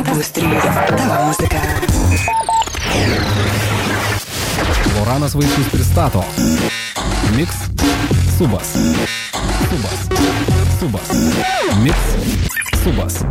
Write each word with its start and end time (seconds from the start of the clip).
Opus 0.00 0.32
3. 0.32 0.46
Tavo 0.96 1.24
muzika. 1.26 1.56
Loranas 4.98 5.34
Vaičius 5.34 5.68
pristato 5.72 6.24
Mix 7.36 7.48
Subas. 8.38 8.72
Subas. 9.70 9.98
Subas. 10.80 11.08
Mix 11.82 11.96
Subas. 12.84 13.24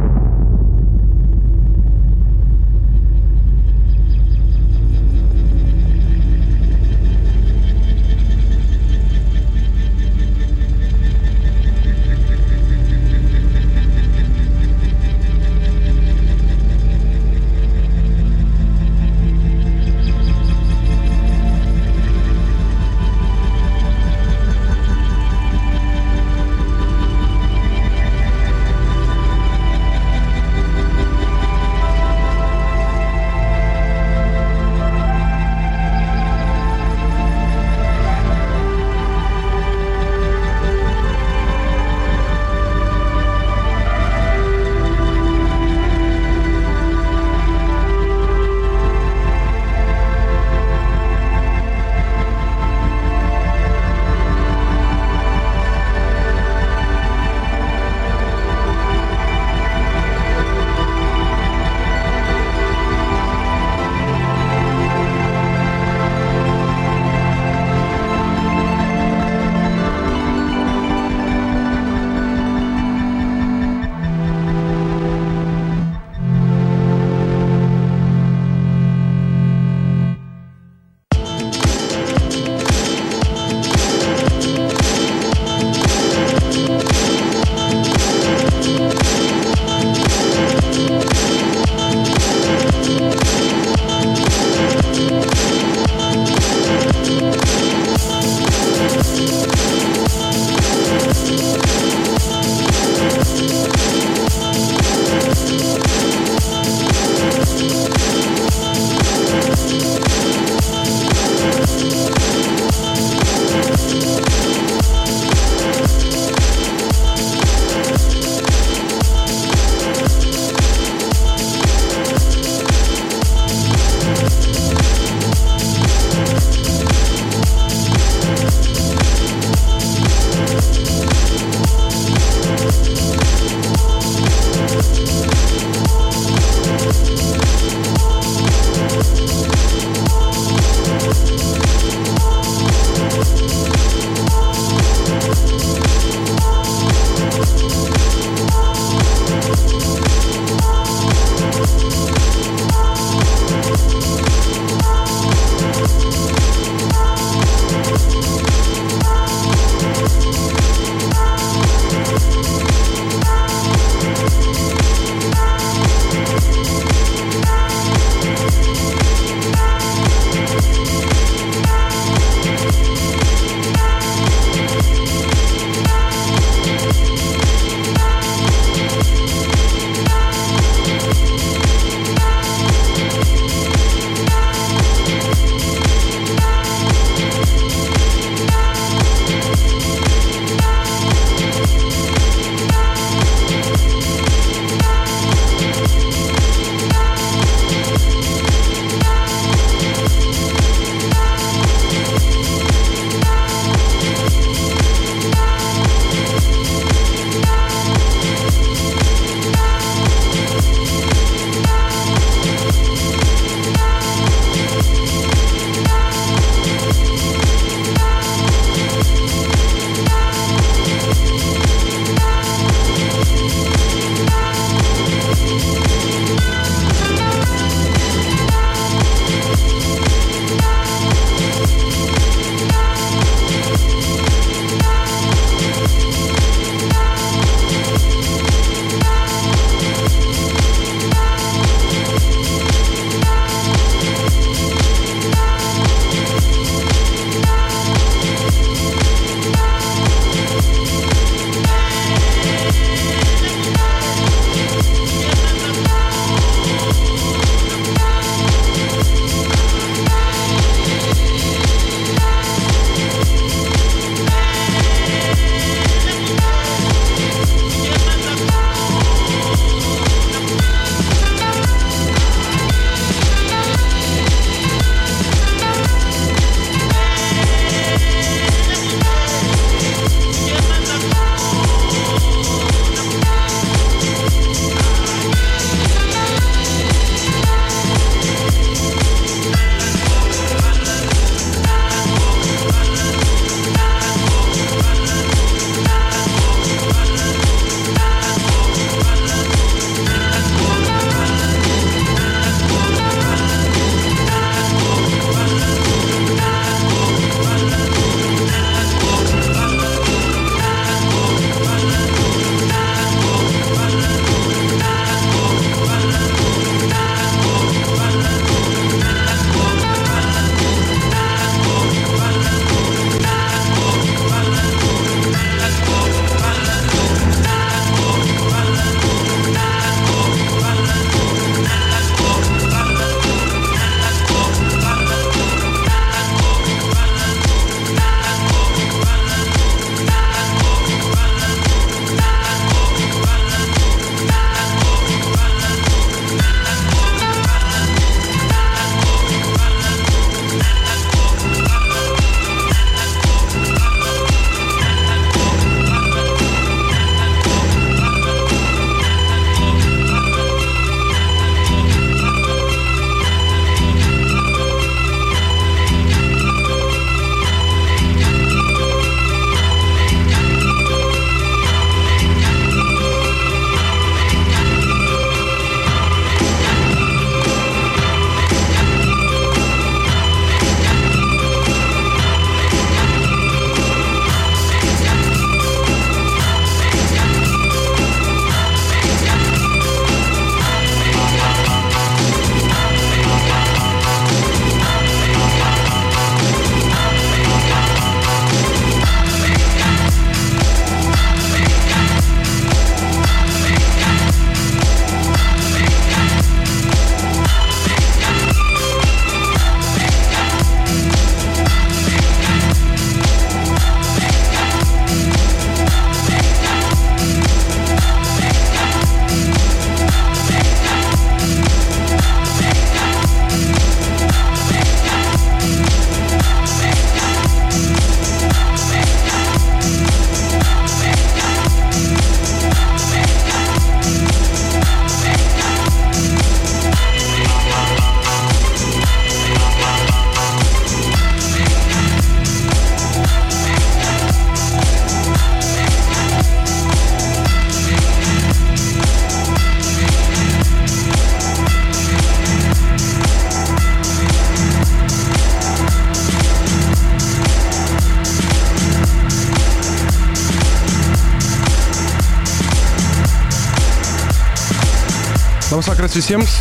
Vakaras 466.12 466.27
visiems, 466.27 466.51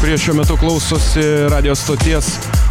kurie 0.00 0.16
šiuo 0.18 0.34
metu 0.36 0.56
klausosi 0.56 1.22
radijos 1.48 1.80
stoties 1.80 2.26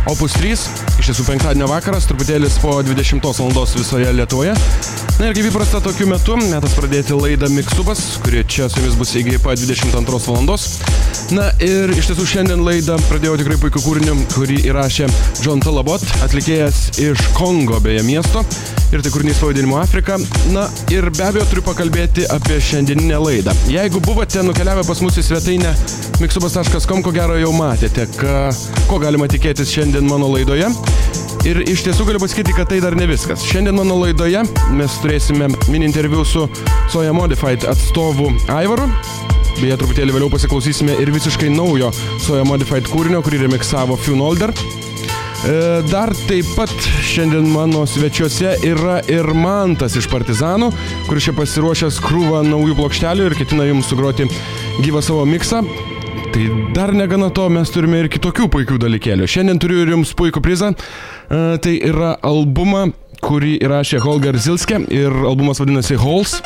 Opus 0.06 0.36
3. 0.38 0.54
Iš 1.00 1.10
tiesų 1.10 1.26
penktadienio 1.26 1.66
vakaras, 1.72 2.06
truputėlis 2.06 2.60
po 2.62 2.76
20 2.86 3.26
val. 3.26 3.66
visoje 3.74 4.14
Lietuvoje. 4.14 4.54
Na 5.18 5.32
ir 5.32 5.34
kaip 5.34 5.50
įprasta 5.50 5.82
tokiu 5.82 6.06
metu, 6.08 6.38
metas 6.38 6.78
pradėti 6.78 7.18
laidą 7.18 7.50
Miksubas, 7.50 8.20
kuri 8.22 8.46
čia 8.46 8.70
su 8.70 8.78
jumis 8.80 8.96
bus 9.00 9.16
iki 9.16 9.40
pat 9.42 9.58
22 9.58 10.22
val. 10.30 10.58
Na 11.36 11.50
ir 11.60 11.92
iš 11.92 12.08
tiesų 12.08 12.24
šiandien 12.24 12.62
laidą 12.64 12.96
pradėjau 13.10 13.34
tikrai 13.42 13.58
puikiu 13.60 13.82
kūriniu, 13.84 14.14
kurį 14.32 14.62
įrašė 14.70 15.10
John 15.44 15.60
Talabot, 15.60 16.04
atlikėjas 16.24 17.02
iš 17.04 17.20
Kongo 17.36 17.82
beje 17.84 18.06
miesto. 18.08 18.46
Ir 18.96 19.04
tai 19.04 19.12
kūrinys 19.12 19.42
pavadinimu 19.44 19.76
Afrika. 19.82 20.16
Na 20.56 20.70
ir 20.94 21.10
be 21.12 21.26
abejo 21.28 21.44
turiu 21.50 21.66
pakalbėti 21.68 22.24
apie 22.32 22.62
šiandieninę 22.64 23.20
laidą. 23.20 23.56
Jeigu 23.68 24.00
buvote 24.06 24.46
nukeliavę 24.48 24.88
pas 24.88 25.04
mus 25.04 25.20
į 25.20 25.26
svetainę 25.28 25.76
miksubas.com, 26.24 27.04
ko 27.04 27.12
gero 27.12 27.36
jau 27.42 27.52
matėte, 27.52 28.08
ka, 28.16 28.48
ko 28.88 29.04
galima 29.04 29.28
tikėtis 29.28 29.74
šiandien 29.76 30.08
mano 30.08 30.32
laidoje. 30.32 30.72
Ir 31.48 31.60
iš 31.68 31.84
tiesų 31.90 32.08
galiu 32.08 32.24
pasakyti, 32.24 32.56
kad 32.56 32.72
tai 32.72 32.80
dar 32.84 32.96
ne 32.96 33.10
viskas. 33.12 33.44
Šiandien 33.52 33.76
mano 33.76 34.00
laidoje 34.00 34.48
mes 34.80 35.00
turėsime 35.04 35.52
mini 35.68 35.92
interviu 35.92 36.24
su 36.24 36.48
Soja 36.88 37.12
Modified 37.16 37.68
atstovu 37.68 38.32
Aivaru. 38.48 38.88
Beje, 39.58 39.74
truputėlį 39.82 40.14
vėliau 40.14 40.30
pasiklausysime 40.30 40.94
ir 41.02 41.10
visiškai 41.10 41.48
naujo 41.50 41.88
Soja 42.22 42.44
Modified 42.46 42.86
kūrinio, 42.92 43.24
kurį 43.26 43.40
remiksavo 43.48 43.96
Funolder. 43.98 44.52
E, 44.54 45.56
dar 45.90 46.12
taip 46.28 46.46
pat 46.54 46.74
šiandien 47.06 47.48
mano 47.50 47.82
svečiuose 47.90 48.52
yra 48.68 49.00
ir 49.10 49.26
Mantas 49.34 49.96
iš 49.98 50.10
Partizanų, 50.12 50.70
kuris 51.08 51.26
čia 51.26 51.34
pasiruošęs 51.40 51.98
krūvą 52.06 52.44
naujų 52.46 52.78
plokštelių 52.78 53.32
ir 53.32 53.38
ketina 53.40 53.66
jums 53.66 53.90
sugroti 53.90 54.30
gyvą 54.86 55.02
savo 55.06 55.26
miksą. 55.26 55.64
Tai 56.36 56.46
dar 56.78 56.94
negana 56.94 57.32
to, 57.34 57.48
mes 57.50 57.74
turime 57.74 58.04
ir 58.04 58.12
kitokių 58.14 58.52
puikių 58.54 58.78
dalykėlių. 58.86 59.26
Šiandien 59.26 59.64
turiu 59.64 59.82
ir 59.82 59.96
jums 59.96 60.14
puikų 60.22 60.46
prizą. 60.46 60.70
E, 60.74 61.42
tai 61.66 61.80
yra 61.82 62.14
albumą, 62.22 62.92
kurį 63.26 63.58
įrašė 63.66 64.06
Holger 64.06 64.38
Zilske 64.38 64.84
ir 64.94 65.18
albumas 65.26 65.66
vadinasi 65.66 65.98
Halls. 65.98 66.38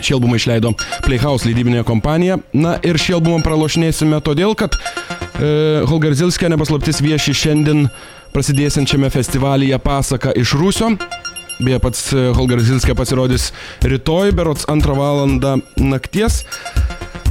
Šį 0.00 0.16
albumą 0.18 0.38
išleido 0.40 0.74
Playhouse 1.04 1.48
leidybinė 1.48 1.84
kompanija. 1.86 2.38
Na 2.52 2.76
ir 2.86 2.98
šį 3.00 3.18
albumą 3.18 3.42
pralošinėsime 3.46 4.20
todėl, 4.24 4.56
kad 4.58 4.74
e, 4.74 5.84
Holger 5.90 6.16
Zilske 6.18 6.50
nepaslaptis 6.50 7.02
vieši 7.04 7.36
šiandien 7.44 7.86
prasidėsiančiame 8.34 9.10
festivalyje 9.14 9.78
Pasaka 9.84 10.34
iš 10.38 10.56
Rūsio. 10.58 10.94
Beje, 11.62 11.78
pats 11.78 12.08
e, 12.12 12.28
Holger 12.34 12.62
Zilske 12.64 12.96
pasirodys 12.98 13.52
rytoj, 13.86 14.34
berots 14.34 14.66
antrą 14.70 14.98
valandą 14.98 15.60
nakties. 15.78 16.42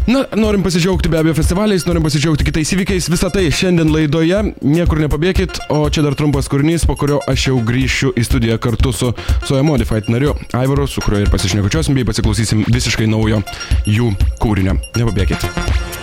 Na, 0.03 0.25
norim 0.36 0.63
pasidžiaugti 0.63 1.07
be 1.07 1.15
abejo 1.15 1.38
festivaliais, 1.38 1.86
norim 1.88 2.03
pasidžiaugti 2.03 2.43
kitais 2.43 2.74
įvykiais. 2.75 3.07
Visą 3.07 3.29
tai 3.31 3.45
šiandien 3.55 3.88
laidoje, 3.88 4.41
niekur 4.60 5.00
nepabėgit, 5.00 5.62
o 5.72 5.86
čia 5.88 6.03
dar 6.03 6.17
trumpas 6.19 6.51
kūrinys, 6.51 6.83
po 6.89 6.98
kurio 7.00 7.22
aš 7.31 7.48
jau 7.48 7.62
grįšiu 7.63 8.12
į 8.19 8.27
studiją 8.27 8.60
kartu 8.60 8.91
su 8.91 9.13
Soja 9.48 9.63
Modified 9.63 10.12
nariu 10.12 10.36
Aivaru, 10.60 10.89
su 10.91 11.03
kuriuo 11.05 11.24
ir 11.24 11.31
pasišnekučiosim, 11.31 11.95
bei 11.95 12.07
pasiklausysim 12.12 12.67
visiškai 12.67 13.07
naujo 13.07 13.45
jų 13.88 14.12
kūrinio. 14.43 14.75
Nepabėgit. 15.00 16.02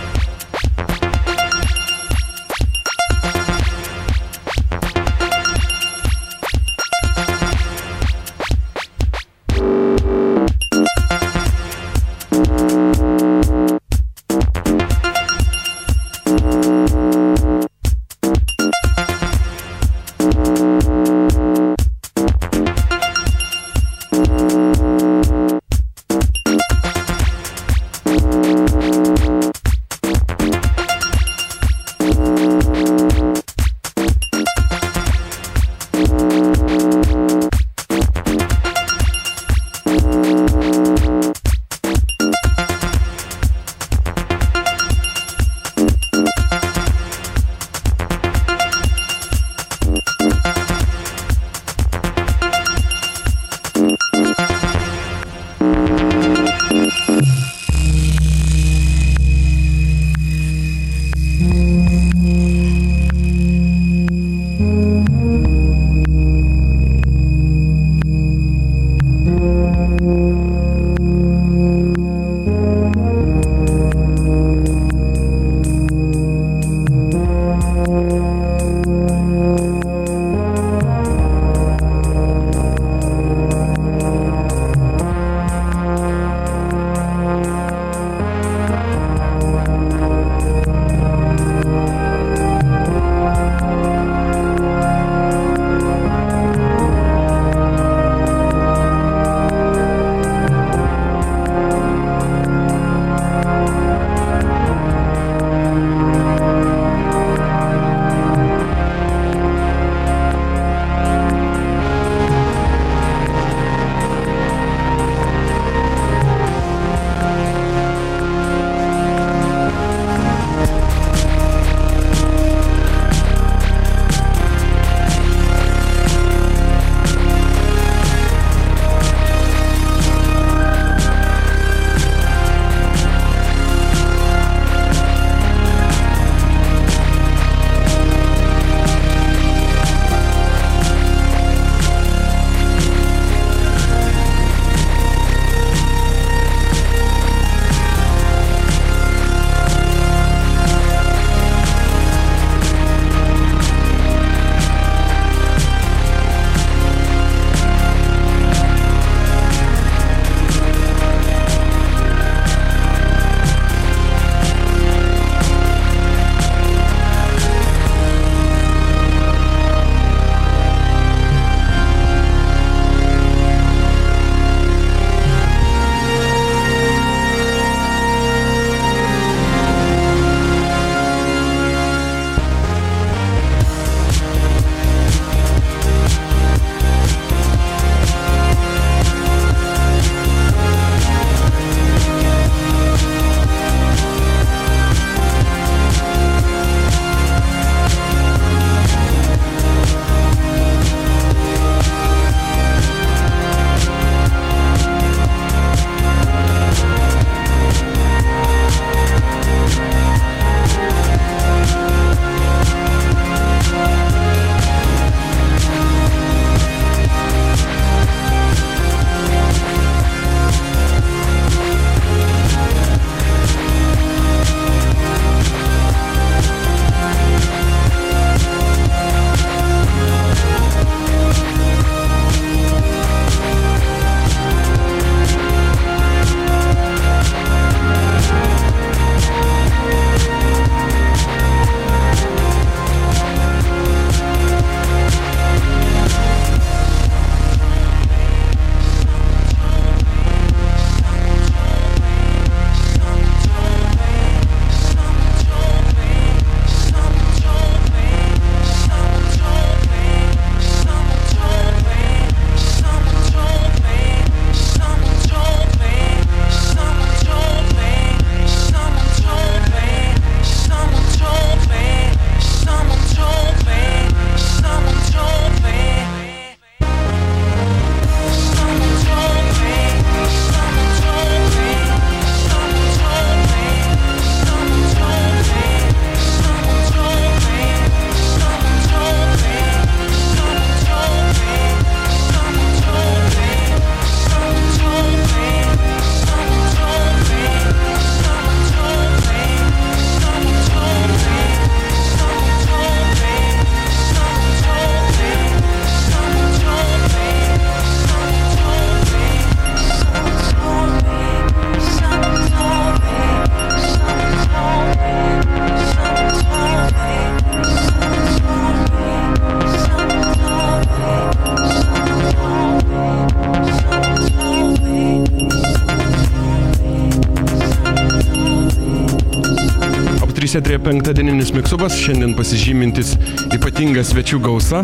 103 330.51 330.59
etrėje 330.59 330.79
penktadieninis 330.83 331.53
miksubas, 331.55 331.93
šiandien 331.95 332.33
pasižymintis 332.35 333.13
ypatinga 333.55 334.01
svečių 334.03 334.41
gausa. 334.43 334.81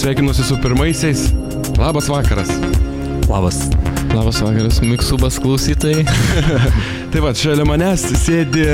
Sveikinuosi 0.00 0.46
su 0.48 0.56
pirmaisiais. 0.62 1.26
Labas 1.76 2.06
vakaras. 2.08 2.48
Labas. 3.28 3.58
Labas 4.14 4.38
vakaras, 4.40 4.78
Miksubas 4.80 5.36
klausytojai. 5.44 6.06
tai 7.12 7.20
va, 7.20 7.34
šalia 7.36 7.66
manęs 7.68 8.06
sėdi 8.22 8.64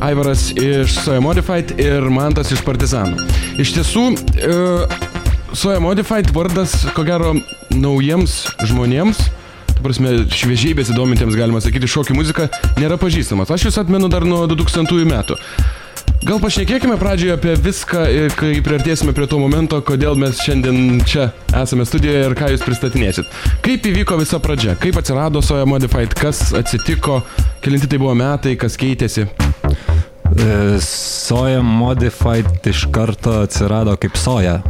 Aivaras 0.00 0.46
iš 0.56 0.96
Soja 1.02 1.20
Modified 1.20 1.74
ir 1.76 2.08
Mantas 2.08 2.54
iš 2.56 2.64
Partizanų. 2.64 3.28
Iš 3.60 3.74
tiesų, 3.76 4.06
e, 4.40 4.56
Soja 5.52 5.76
Modified 5.84 6.32
vardas, 6.32 6.78
ko 6.96 7.04
gero, 7.04 7.36
naujiems 7.76 8.46
žmonėms 8.64 9.20
prasme, 9.82 10.14
šviežiai 10.30 10.76
besidomintiems, 10.78 11.34
galima 11.34 11.60
sakyti, 11.60 11.90
šokių 11.90 12.14
muzika 12.14 12.46
nėra 12.78 12.94
pažįstamas. 13.02 13.50
Aš 13.50 13.66
jūs 13.66 13.80
atmenu 13.82 14.06
dar 14.12 14.22
nuo 14.22 14.44
2000 14.46 15.08
metų. 15.10 15.36
Gal 16.22 16.38
pašnekėkime 16.38 16.94
pradžioje 17.00 17.34
apie 17.34 17.52
viską, 17.58 18.02
kai 18.38 18.52
priartėsime 18.62 19.10
prie 19.16 19.26
to 19.26 19.40
momento, 19.42 19.80
kodėl 19.82 20.14
mes 20.20 20.38
šiandien 20.38 21.00
čia 21.08 21.32
esame 21.58 21.82
studijoje 21.88 22.28
ir 22.28 22.34
ką 22.38 22.50
jūs 22.52 22.62
pristatinėsit. 22.62 23.32
Kaip 23.64 23.88
įvyko 23.90 24.20
visa 24.20 24.38
pradžia, 24.42 24.76
kaip 24.78 25.00
atsirado 25.00 25.42
Soja 25.42 25.66
Modified, 25.66 26.14
kas 26.14 26.52
atsitiko, 26.54 27.24
kelinti 27.64 27.90
tai 27.90 27.98
buvo 27.98 28.14
metai, 28.14 28.54
kas 28.54 28.78
keitėsi. 28.78 29.26
E, 29.26 30.78
soja 30.86 31.58
Modified 31.66 32.70
iš 32.70 32.86
karto 32.94 33.40
atsirado 33.42 33.96
kaip 33.98 34.14
soja. 34.14 34.60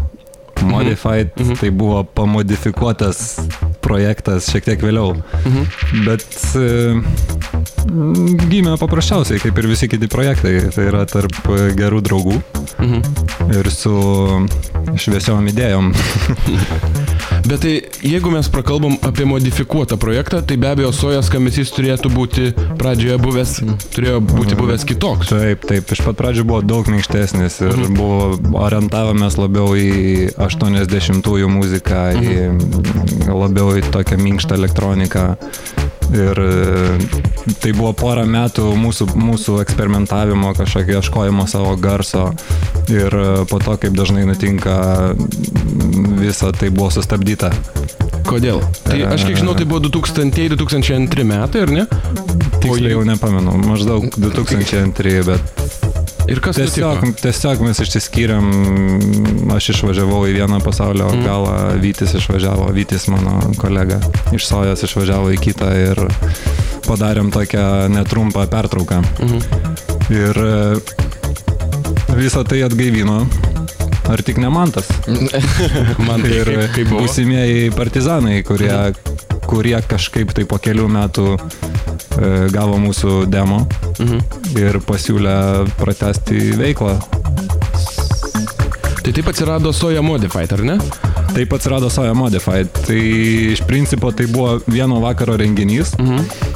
Mhm. 0.62 0.71
Modified 0.73 1.37
mhm. 1.37 1.61
tai 1.61 1.71
buvo 1.71 2.00
pamodifikuotas 2.04 3.42
projektas 3.85 4.49
šiek 4.49 4.73
tiek 4.73 4.88
vėliau. 4.88 5.18
Mhm. 5.44 6.04
Bet 6.09 6.26
e, 6.56 7.62
gimė 7.86 8.76
paprasčiausiai, 8.80 9.40
kaip 9.42 9.58
ir 9.58 9.68
visi 9.70 9.88
kiti 9.90 10.08
projektai. 10.10 10.54
Tai 10.74 10.86
yra 10.88 11.04
tarp 11.10 11.38
gerų 11.78 12.02
draugų 12.04 12.38
mhm. 12.82 13.00
ir 13.58 13.70
su 13.72 13.96
šviesiom 14.98 15.48
idėjom. 15.52 15.92
Bet 17.42 17.64
tai 17.64 17.72
jeigu 18.06 18.30
mes 18.30 18.46
prakalbam 18.52 18.94
apie 19.02 19.24
modifikuotą 19.26 19.96
projektą, 19.98 20.42
tai 20.46 20.56
be 20.62 20.68
abejo 20.70 20.92
sojas 20.94 21.26
skambesys 21.26 21.72
turėtų 21.74 22.12
būti 22.14 22.52
pradžioje 22.78 23.16
buvęs, 23.22 23.54
turėjo 23.94 24.20
būti 24.22 24.58
buvęs 24.58 24.86
kitoks. 24.86 25.32
Taip, 25.32 25.66
taip, 25.66 25.90
iš 25.90 26.04
pat 26.06 26.20
pradžių 26.20 26.46
buvo 26.46 26.60
daug 26.62 26.86
minkštesnis 26.92 27.58
ir 27.64 27.74
mhm. 27.74 27.96
buvo 27.98 28.62
orientavomės 28.62 29.40
labiau 29.40 29.74
į 29.74 30.30
80-ųjų 30.38 31.50
muziką, 31.50 32.04
į 32.22 32.36
mhm. 32.52 33.32
labiau 33.42 33.74
į 33.80 33.88
tokią 33.90 34.20
minkštą 34.22 34.60
elektroniką. 34.60 35.32
Ir 36.12 36.38
e, 36.42 36.99
tai 37.62 37.73
buvo 37.76 37.92
porą 37.97 38.25
metų 38.28 38.73
mūsų, 38.78 39.09
mūsų 39.16 39.59
eksperimentavimo, 39.62 40.52
kažkokio 40.59 40.99
ieškojimo 41.00 41.47
savo 41.50 41.75
garso. 41.80 42.30
Ir 42.92 43.14
e, 43.14 43.26
po 43.49 43.61
to, 43.62 43.76
kaip 43.80 43.97
dažnai 43.97 44.26
nutinka, 44.28 44.76
visa 46.21 46.52
tai 46.56 46.73
buvo 46.75 46.90
sustabdyta. 46.92 47.52
Kodėl? 48.26 48.62
Tai 48.87 48.99
aš 49.12 49.26
kiek 49.28 49.40
žinau, 49.40 49.54
tai 49.59 49.66
buvo 49.68 49.82
2000-2002 49.88 51.26
metai, 51.28 51.64
ar 51.66 51.73
ne? 51.75 51.87
Tiksliai 52.62 52.94
jau 52.94 53.02
nepamenu, 53.06 53.56
maždaug 53.66 54.06
2002, 54.14 55.25
bet 55.26 55.81
Ir 56.30 56.38
kas 56.42 56.56
tiesiog, 56.56 57.02
nutiko? 57.02 57.22
tiesiog 57.24 57.62
mes 57.66 57.80
išsiskyrėm, 57.82 58.48
aš 59.56 59.72
išvažiavau 59.74 60.22
į 60.30 60.37
vieną 60.38 60.61
pasaulio 60.62 61.08
mm. 61.11 61.24
galą, 61.26 61.54
Vytis 61.82 62.14
išvažiavo, 62.20 62.68
Vytis 62.76 63.08
mano 63.11 63.40
kolega 63.58 63.98
iš 64.35 64.46
Sojas 64.46 64.85
išvažiavo 64.87 65.32
į 65.35 65.40
kitą 65.42 65.70
ir 65.80 66.02
padarėm 66.87 67.32
tokią 67.35 67.88
netrumpą 67.92 68.46
pertrauką. 68.52 69.02
Mm. 69.22 69.40
Ir 70.12 70.42
e, 70.46 70.76
visą 72.18 72.44
tai 72.46 72.62
atgaivino. 72.66 73.22
Ar 74.12 74.20
tik 74.26 74.38
ne 74.42 74.50
mantas? 74.50 74.88
Man 76.06 76.22
tai 76.22 76.32
ir 76.42 76.48
kaip, 76.50 76.72
kaip 76.74 76.90
būsimieji 76.92 77.70
partizanai, 77.74 78.40
kurie, 78.46 78.72
kurie 79.52 79.76
kažkaip 79.84 80.32
tai 80.32 80.46
po 80.48 80.56
kelių 80.62 80.86
metų 80.88 81.26
e, 81.36 81.40
gavo 82.54 82.78
mūsų 82.80 83.26
demo 83.28 83.60
mhm. 84.00 84.22
ir 84.56 84.80
pasiūlė 84.88 85.36
pratesti 85.76 86.54
veiklą. 86.56 86.96
Tai 89.02 89.10
taip 89.10 89.28
atsirado 89.28 89.74
Soja 89.76 90.00
Modified, 90.04 90.54
ar 90.56 90.64
ne? 90.64 90.78
Taip 91.34 91.52
atsirado 91.52 91.90
Soja 91.92 92.14
Modified. 92.16 92.70
Tai 92.86 93.00
iš 93.52 93.64
principo 93.68 94.12
tai 94.16 94.28
buvo 94.30 94.60
vieno 94.70 95.02
vakaro 95.04 95.36
renginys. 95.40 95.96
Mhm 96.00 96.51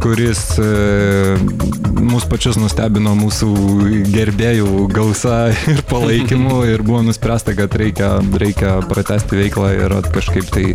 kuris 0.00 0.58
e, 0.58 1.36
mus 2.00 2.24
pačius 2.28 2.58
nustebino 2.60 3.14
mūsų 3.18 3.50
gerbėjų 4.12 4.86
gausa 4.92 5.50
ir 5.72 5.82
palaikymu 5.90 6.62
ir 6.72 6.84
buvo 6.86 7.02
nuspręsta, 7.06 7.54
kad 7.58 7.74
reikia, 7.80 8.18
reikia 8.42 8.78
pratesti 8.90 9.40
veiklą 9.40 9.72
ir 9.78 9.96
kažkaip 10.12 10.50
tai 10.52 10.66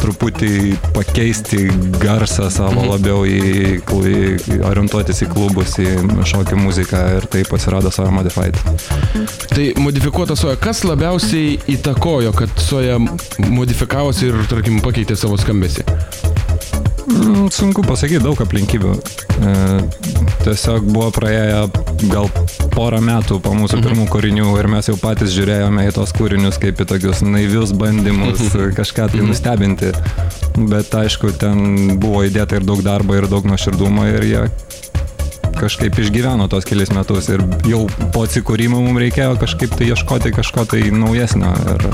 truputį 0.00 0.78
pakeisti 0.94 1.66
garsą 2.00 2.48
savo 2.52 2.80
mhm. 2.80 2.90
labiau 2.94 3.24
į, 3.28 3.80
į 3.84 4.60
orientuotis 4.64 5.20
į 5.26 5.30
klubus, 5.34 5.76
į 5.82 6.24
šokių 6.30 6.60
muziką 6.60 7.02
ir 7.18 7.28
taip 7.32 7.52
atsirado 7.56 7.92
Soja 7.92 8.12
Modified. 8.14 8.56
Tai 9.52 9.66
modifikuota 9.82 10.36
soja, 10.38 10.56
kas 10.60 10.84
labiausiai 10.88 11.58
įtakojo, 11.76 12.32
kad 12.36 12.62
soja 12.62 12.96
modifikavosi 13.50 14.30
ir, 14.30 14.40
tarkim, 14.48 14.80
pakeitė 14.84 15.18
savo 15.20 15.36
skambesį? 15.40 15.84
Mm, 17.10 17.48
sunku 17.50 17.82
pasakyti, 17.86 18.22
daug 18.22 18.38
aplinkybių. 18.40 18.92
E, 18.94 19.54
tiesiog 20.44 20.86
buvo 20.86 21.08
praėję 21.14 21.64
gal 22.12 22.28
porą 22.74 23.00
metų 23.04 23.40
po 23.42 23.52
mūsų 23.56 23.80
mhm. 23.80 23.86
pirmų 23.86 24.06
kūrinių 24.12 24.52
ir 24.60 24.68
mes 24.70 24.90
jau 24.90 24.96
patys 25.00 25.34
žiūrėjome 25.34 25.88
į 25.88 25.94
tos 25.98 26.14
kūrinius 26.16 26.60
kaip 26.62 26.80
į 26.80 26.86
tokius 26.94 27.24
naivius 27.26 27.74
bandymus 27.76 28.40
mhm. 28.46 28.74
kažką 28.78 29.10
tai 29.10 29.22
mhm. 29.22 29.32
nustebinti. 29.32 29.92
Bet 30.70 30.94
aišku, 30.94 31.34
ten 31.40 31.98
buvo 32.00 32.24
įdėta 32.28 32.60
ir 32.60 32.66
daug 32.68 32.82
darbo, 32.86 33.16
ir 33.18 33.28
daug 33.30 33.46
nuoširdumo 33.48 34.06
ir 34.10 34.28
jie 34.28 34.44
kažkaip 35.58 35.98
išgyveno 36.02 36.46
tos 36.50 36.66
kelias 36.68 36.92
metus 36.94 37.28
ir 37.32 37.42
jau 37.68 37.84
po 38.14 38.24
atsikūrimo 38.26 38.80
mums 38.82 39.02
reikėjo 39.02 39.38
kažkaip 39.40 39.74
tai 39.78 39.90
ieškoti 39.90 40.32
kažko 40.36 40.66
tai 40.70 40.82
naujesnio. 40.94 41.52
Ir... 41.74 41.86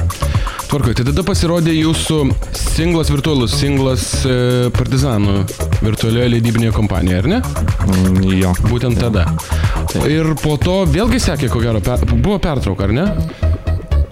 Tvarkoj, 0.66 0.97
tai 0.99 1.07
tada 1.07 1.23
pasirodė 1.27 1.75
jūsų 1.77 2.21
singlas 2.59 3.12
virtualus, 3.12 3.55
singlas 3.55 4.07
e, 4.27 4.37
Partizanų 4.75 5.37
virtualioje 5.85 6.33
leidybinėje 6.35 6.75
kompanijoje, 6.75 7.23
ar 7.23 7.29
ne? 7.31 7.40
Mm, 7.87 8.23
jo. 8.40 8.55
Būtent 8.66 8.99
tada. 8.99 9.29
Taip. 9.92 10.09
Ir 10.11 10.33
po 10.42 10.57
to 10.59 10.81
vėlgi 10.90 11.23
sekė, 11.23 11.53
ko 11.53 11.62
gero, 11.62 11.83
per, 11.85 12.03
buvo 12.16 12.40
pertrauka, 12.42 12.88
ar 12.88 12.97
ne? 12.97 13.07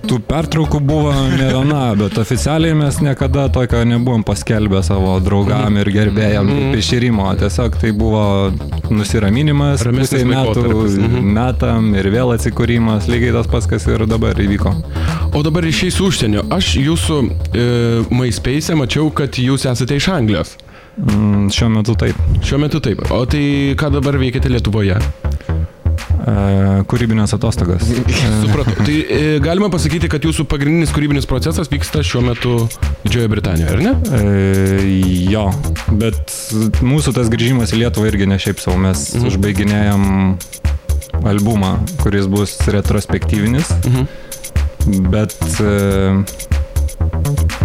Tų 0.08 0.18
pertraukų 0.28 0.80
buvo 0.84 1.12
ne 1.34 1.48
viena, 1.50 1.82
bet 1.98 2.18
oficialiai 2.20 2.74
mes 2.76 2.98
niekada 3.04 3.46
tokio 3.52 3.82
nebuvom 3.88 4.24
paskelbę 4.26 4.82
savo 4.86 5.16
draugam 5.24 5.78
ir 5.80 5.90
gerbėjam 5.94 6.46
mm 6.46 6.58
-hmm. 6.58 6.78
iširimo. 6.78 7.28
Tiesiog 7.40 7.76
tai 7.80 7.92
buvo 7.92 8.52
nusiraminimas, 8.90 9.84
pusai 9.84 10.24
metų 10.24 10.64
mm 10.64 11.08
-hmm. 11.14 11.32
metam 11.38 11.94
ir 11.94 12.10
vėl 12.10 12.34
atsikūrimas, 12.36 13.08
lygiai 13.08 13.32
tas 13.32 13.46
pats, 13.46 13.66
kas 13.66 13.86
ir 13.86 14.06
dabar 14.06 14.34
įvyko. 14.34 14.74
O 15.34 15.42
dabar 15.42 15.64
išeis 15.64 16.00
užsienio. 16.00 16.44
Aš 16.50 16.76
jūsų 16.76 17.18
e, 17.54 17.64
MySpace 18.10 18.74
mačiau, 18.74 19.10
kad 19.10 19.38
jūs 19.38 19.70
esate 19.72 19.96
iš 19.96 20.08
Anglijos. 20.08 20.56
Mm, 20.96 21.50
šiuo 21.50 21.68
metu 21.68 21.94
taip. 21.94 22.14
Šiuo 22.42 22.58
metu 22.58 22.80
taip. 22.80 23.02
O 23.10 23.24
tai 23.26 23.74
ką 23.78 23.90
dabar 23.90 24.18
veikiate 24.18 24.48
Lietuvoje? 24.48 25.23
Kūrybinės 26.88 27.34
atostogas. 27.36 27.84
Supratau. 28.44 28.76
Tai 28.80 28.94
e, 28.96 29.20
galima 29.44 29.68
pasakyti, 29.72 30.08
kad 30.12 30.24
jūsų 30.24 30.46
pagrindinis 30.48 30.92
kūrybinis 30.94 31.28
procesas 31.28 31.70
vyksta 31.72 32.04
šiuo 32.06 32.22
metu 32.24 32.54
Didžiojo 33.04 33.30
Britanijoje, 33.32 33.72
ar 33.74 33.82
ne? 33.84 33.92
E, 34.16 34.86
jo, 35.32 35.46
bet 36.00 36.36
mūsų 36.84 37.14
tas 37.18 37.30
grįžimas 37.32 37.74
į 37.74 37.84
Lietuvą 37.84 38.08
irgi 38.12 38.28
ne 38.30 38.40
šiaip 38.40 38.62
savo, 38.62 38.78
mes 38.86 39.10
mhm. 39.18 39.32
užbaiginėjom 39.32 40.08
albumą, 41.24 41.76
kuris 42.02 42.26
bus 42.30 42.56
retrospektyvinis, 42.72 43.70
mhm. 43.84 44.08
bet 45.12 45.36
e, 45.60 46.24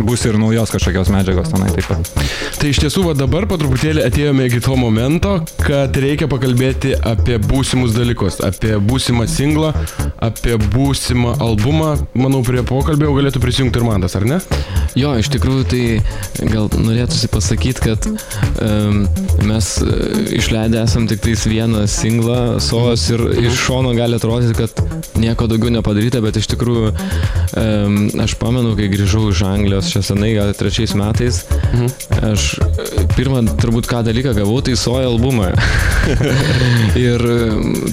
bus 0.05 0.25
ir 0.25 0.37
naujos 0.39 0.71
kažkokios 0.73 1.11
medžiagos 1.13 1.51
tenai 1.51 1.69
taip 1.73 1.87
pat. 1.89 2.11
Tai 2.59 2.71
iš 2.71 2.81
tiesų 2.83 3.05
va 3.09 3.15
dabar 3.17 3.47
po 3.49 3.57
truputėlį 3.59 4.03
atėjome 4.07 4.47
iki 4.49 4.61
to 4.63 4.75
momento, 4.79 5.35
kad 5.61 5.95
reikia 5.99 6.29
pakalbėti 6.31 6.93
apie 6.97 7.39
būsimus 7.43 7.95
dalykus, 7.95 8.39
apie 8.45 8.75
būsimą 8.83 9.27
singlą, 9.29 9.73
apie 10.23 10.57
būsimą 10.75 11.37
albumą. 11.43 11.95
Manau, 12.19 12.41
prie 12.45 12.63
pokalbio 12.67 13.11
galėtų 13.15 13.41
prisijungti 13.43 13.81
ir 13.81 13.87
Mantas, 13.87 14.15
ar 14.19 14.27
ne? 14.27 14.39
Jo, 14.97 15.13
iš 15.19 15.29
tikrųjų 15.33 15.65
tai 15.69 16.47
gal 16.49 16.69
norėtųsi 16.73 17.29
pasakyti, 17.31 17.83
kad 17.89 18.07
um, 18.09 19.03
mes 19.47 19.71
uh, 19.83 19.93
išleidę 20.35 20.81
esam 20.83 21.07
tik 21.09 21.23
tais 21.25 21.45
vieną 21.49 21.85
singlą, 21.89 22.39
SOS 22.63 23.05
ir 23.15 23.25
iš 23.45 23.59
šono 23.67 23.93
gali 23.97 24.17
atrodyti, 24.17 24.55
kad 24.57 25.19
nieko 25.19 25.47
daugiau 25.49 25.71
nepadaryta, 25.73 26.21
bet 26.23 26.39
iš 26.39 26.49
tikrųjų 26.53 26.91
um, 26.91 27.99
aš 28.23 28.35
pamenu, 28.41 28.75
kai 28.79 28.89
grįžau 28.91 29.27
iš 29.33 29.43
Anglijos 29.47 29.88
čia 29.93 30.01
senai, 30.05 30.33
gal 30.37 30.51
trečiais 30.57 30.93
metais, 30.97 31.41
aš 32.23 32.49
e, 32.59 33.05
pirmą 33.15 33.43
turbūt 33.59 33.89
ką 33.89 34.03
dalyką 34.07 34.35
gavau, 34.37 34.59
tai 34.65 34.77
soja 34.79 35.09
albumą. 35.09 35.51
ir 37.07 37.25
e, 37.25 37.39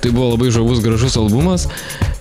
tai 0.03 0.13
buvo 0.13 0.33
labai 0.35 0.53
žavus, 0.55 0.83
gražus 0.85 1.17
albumas, 1.21 1.69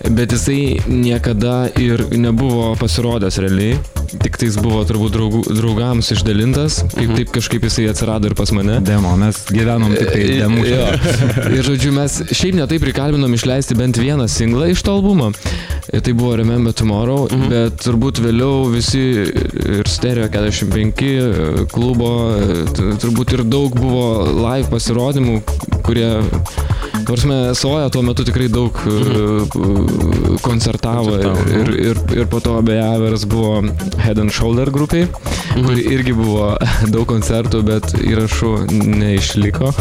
bet 0.10 0.36
jisai 0.36 0.80
niekada 0.88 1.70
ir 1.82 2.08
nebuvo 2.16 2.74
pasirodęs 2.80 3.40
realiai. 3.44 3.78
Tik 4.22 4.38
tais 4.40 4.56
buvo 4.62 4.84
turbūt 4.88 5.16
draugų, 5.16 5.40
draugams 5.58 6.12
išdalintas, 6.14 6.78
kaip 6.94 7.16
taip 7.18 7.32
kažkaip 7.36 7.66
jisai 7.68 7.88
atsirado 7.92 8.30
ir 8.30 8.36
pas 8.38 8.52
mane. 8.56 8.78
Demo, 8.86 9.16
mes 9.20 9.42
gyvenom 9.50 9.96
tik 9.98 10.12
tai 10.14 10.24
demo. 10.30 10.62
Jo. 10.66 10.86
Ir 11.56 11.66
žodžiu, 11.66 11.92
mes 11.96 12.20
šiaip 12.30 12.56
netai 12.60 12.80
prikalbinom 12.82 13.34
išleisti 13.36 13.78
bent 13.78 13.98
vieną 14.00 14.30
singlą 14.32 14.70
iš 14.72 14.86
to 14.86 14.94
albumo. 14.96 15.32
Tai 15.90 16.14
buvo 16.14 16.36
Remember 16.38 16.74
Tomorrow, 16.74 17.26
mhm. 17.32 17.50
bet 17.52 17.82
turbūt 17.86 18.22
vėliau 18.24 18.70
visi 18.74 19.04
ir 19.70 19.88
Stereo 19.90 20.28
45 20.30 21.68
klubo, 21.74 22.12
t- 22.76 22.96
turbūt 23.02 23.36
ir 23.38 23.44
daug 23.48 23.74
buvo 23.78 24.26
live 24.28 24.70
pasirodymų, 24.72 25.40
kurie, 25.86 26.10
prasme, 27.06 27.40
Soja 27.58 27.90
tuo 27.94 28.02
metu 28.06 28.26
tikrai 28.28 28.48
daug 28.52 28.76
mhm. 28.86 30.38
koncertavo 30.46 31.18
ir, 31.20 31.42
ir, 31.60 31.72
ir, 31.90 32.02
ir 32.22 32.30
po 32.32 32.42
to 32.44 32.58
beje 32.66 32.84
Averas 32.86 33.26
buvo 33.30 33.62
Head 34.02 34.20
and 34.22 34.34
Shoulder 34.34 34.72
grupiai, 34.74 35.08
mhm. 35.08 35.66
kur 35.66 35.80
irgi 35.80 36.16
buvo 36.18 36.52
daug 36.94 37.08
koncertų, 37.10 37.62
bet 37.66 37.96
įrašų 38.02 38.54
neišliko. 38.74 39.72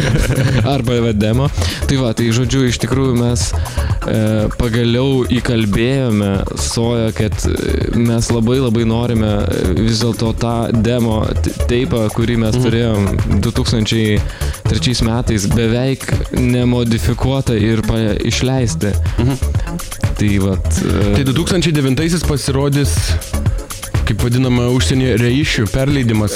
Arba 0.74 1.00
vedemo. 1.04 1.48
Tai 1.88 2.00
va, 2.00 2.12
tai 2.16 2.30
žodžiu, 2.34 2.64
iš 2.70 2.80
tikrųjų 2.82 3.16
mes 3.18 3.46
e, 3.52 4.18
pagaliau 4.58 5.24
įkalbėjome 5.32 6.32
Soją, 6.60 7.10
kad 7.16 7.36
e, 7.48 7.54
mes 7.98 8.30
labai 8.32 8.58
labai 8.62 8.86
norime 8.88 9.13
e, 9.22 9.32
vis 9.78 10.00
dėlto 10.02 10.32
tą 10.40 10.54
demo 10.82 11.20
teipą, 11.70 12.08
kurį 12.14 12.36
mes 12.42 12.56
turėjom 12.58 13.06
2003 13.44 14.94
metais, 15.06 15.46
beveik 15.54 16.06
nemodifikuotą 16.34 17.56
ir 17.60 17.82
išleisti. 18.26 18.94
Tai 20.14 20.32
vat. 20.44 20.80
e, 20.82 21.14
Tai 21.18 21.24
2009 21.32 22.26
pasirodys, 22.28 22.94
kaip 24.08 24.22
vadinama, 24.24 24.66
užsienyje 24.74 25.16
reišių 25.20 25.64
perleidimas. 25.72 26.34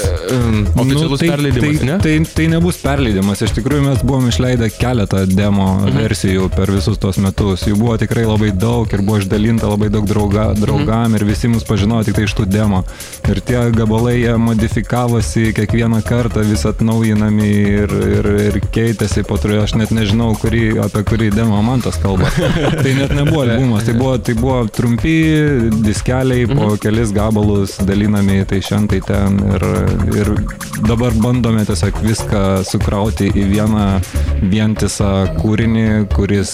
Oficialus 0.79 1.19
tai, 1.21 1.29
perleidimas, 1.29 1.79
tai, 1.79 1.87
ne? 1.89 1.97
Tai, 2.03 2.13
tai 2.35 2.47
nebus 2.51 2.77
perleidimas. 2.81 3.41
Iš 3.45 3.53
tikrųjų 3.57 3.83
mes 3.85 4.03
buvom 4.05 4.27
išleidę 4.31 4.69
keletą 4.79 5.25
demo 5.29 5.67
Mhm. 5.79 5.97
versijų 5.99 6.49
per 6.55 6.71
visus 6.71 6.97
tos 6.97 7.17
metus. 7.21 7.63
Jų 7.67 7.75
buvo 7.79 7.97
tikrai 8.01 8.25
labai 8.25 8.51
daug 8.51 8.89
ir 8.93 9.01
buvo 9.01 9.19
išdalinta 9.21 9.69
labai 9.69 9.89
daug 9.89 10.07
drauga, 10.09 10.53
draugam 10.55 11.11
Mhm. 11.11 11.15
ir 11.15 11.23
visi 11.25 11.47
mus 11.47 11.63
pažinojo 11.63 12.05
tik 12.05 12.15
tai 12.15 12.23
iš 12.23 12.33
tų 12.35 12.45
demo. 12.49 12.83
Ir 13.29 13.41
tie 13.41 13.59
gabalai 13.71 14.17
jie 14.23 14.35
modifikavosi 14.37 15.53
kiekvieną 15.53 16.01
kartą, 16.03 16.43
vis 16.45 16.63
atnaujinami 16.65 17.49
ir, 17.83 17.89
ir, 18.17 18.25
ir 18.47 18.59
keitėsi 18.73 19.23
po 19.27 19.37
turiu. 19.37 19.61
Aš 19.63 19.75
net 19.75 19.89
nežinau, 19.91 20.33
kurį, 20.39 20.79
apie 20.85 21.03
kurį 21.03 21.29
demo 21.35 21.61
man 21.61 21.81
tas 21.81 21.97
kalba. 22.01 22.29
tai 22.83 22.93
net 22.95 23.11
nebuvo 23.11 23.43
albumas, 23.45 23.83
tai 23.85 23.93
buvo, 23.93 24.17
tai 24.17 24.33
buvo 24.33 24.65
trumpi 24.67 25.15
diskeliai 25.83 26.47
po 26.47 26.69
Mhm. 26.73 26.77
kelis 26.81 27.11
gabalus 27.11 27.58
dalinami 27.87 28.45
tai 28.49 28.61
šiandien, 28.61 28.87
tai 28.89 28.99
ten. 29.07 29.39
Ir, 29.55 29.65
ir 30.15 30.31
dabar 30.87 31.13
bandome 31.21 31.65
tiesiog 31.67 31.99
viską 32.05 32.41
sukrauti 32.67 33.29
į 33.33 33.45
vieną 33.53 33.85
vientisą 34.51 35.11
kūrinį, 35.39 35.85
kuris, 36.15 36.53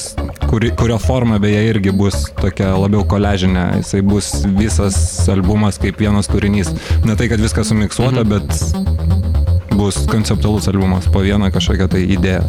kuri, 0.50 0.72
kurio 0.80 0.98
forma 1.02 1.40
beje 1.40 1.62
irgi 1.70 1.94
bus 1.96 2.26
tokia 2.42 2.74
labiau 2.78 3.06
koležinė. 3.08 3.68
Jisai 3.82 4.02
bus 4.06 4.32
visas 4.58 4.98
albumas 5.32 5.80
kaip 5.82 6.00
vienas 6.02 6.30
kūrinys. 6.32 6.74
Ne 7.06 7.16
tai, 7.16 7.30
kad 7.32 7.40
viskas 7.44 7.72
sumiksuota, 7.72 8.24
Mhm. 8.26 8.30
bet 8.30 9.76
bus 9.76 9.98
konceptualus 10.08 10.68
albumas 10.72 11.06
po 11.12 11.20
vieną 11.20 11.52
kažkokią 11.52 11.88
tai 11.92 12.06
idėją. 12.16 12.44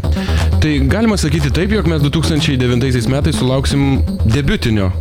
Tai 0.62 0.72
galima 0.88 1.16
sakyti 1.18 1.50
taip, 1.50 1.72
jog 1.74 1.88
mes 1.90 2.02
2009 2.02 3.08
metais 3.10 3.36
sulauksim 3.36 4.02
debiutinio 4.30 4.92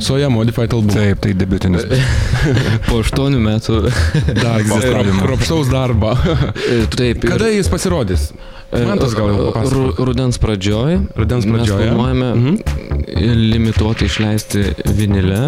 Soja 0.00 0.28
Modified 0.30 0.72
albumo. 0.72 0.94
Taip, 0.94 1.20
tai 1.24 1.32
debutinis. 1.34 1.82
Po 2.88 3.00
aštuonių 3.02 3.40
metų. 3.42 3.80
Darbo, 4.44 4.78
egzistavimo. 4.78 5.22
kropštaus 5.24 5.70
darbo. 5.76 6.12
E, 6.14 6.84
Taip, 6.94 7.24
ir- 7.24 7.32
Kada 7.34 7.50
jis 7.52 7.68
pasirodys? 7.72 8.30
Man 8.68 8.98
tas 9.00 9.14
gal 9.16 9.30
papasakos. 9.32 9.96
Rudens 10.04 10.36
pradžioj. 10.42 10.98
Rudens 11.16 11.46
pradžioje. 11.48 11.86
Mes 11.86 11.94
planuojame 11.94 12.26
Mhm. 12.36 12.58
limituotai 13.54 14.06
išleisti 14.10 14.60
vinilę, 14.98 15.38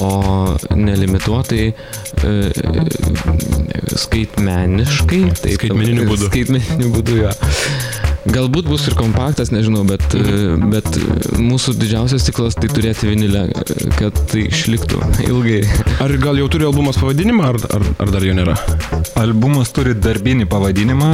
o 0.00 0.56
nelimituotai 0.72 1.66
e, 1.68 2.32
skaitmeniškai. 3.96 5.20
Taip, 5.42 5.58
Skaitmeniniu 5.60 6.08
būdu. 6.08 6.30
Skaitmeniniu 6.32 6.92
būdu, 6.96 7.18
jo. 7.20 7.34
Galbūt 8.22 8.68
bus 8.70 8.84
ir 8.86 8.94
kompaktas, 8.94 9.50
nežinau, 9.50 9.82
bet, 9.88 10.04
e, 10.14 10.54
bet 10.70 10.86
mūsų 11.42 11.72
didžiausias 11.80 12.22
tiklas 12.28 12.54
tai 12.54 12.68
turėti 12.70 13.08
vinilę, 13.10 13.48
kad 13.98 14.14
tai 14.30 14.44
išliktų 14.46 15.00
ilgai. 15.26 15.62
Ar 16.04 16.14
gal 16.22 16.38
jau 16.38 16.46
turi 16.52 16.68
albumas 16.68 17.00
pavadinimą, 17.02 17.48
ar, 17.50 17.58
ar, 17.80 17.86
ar 18.04 18.12
dar 18.14 18.22
jo 18.22 18.36
nėra? 18.38 18.54
Albumas 19.18 19.72
turi 19.74 19.96
darbinį 19.98 20.46
pavadinimą, 20.52 21.10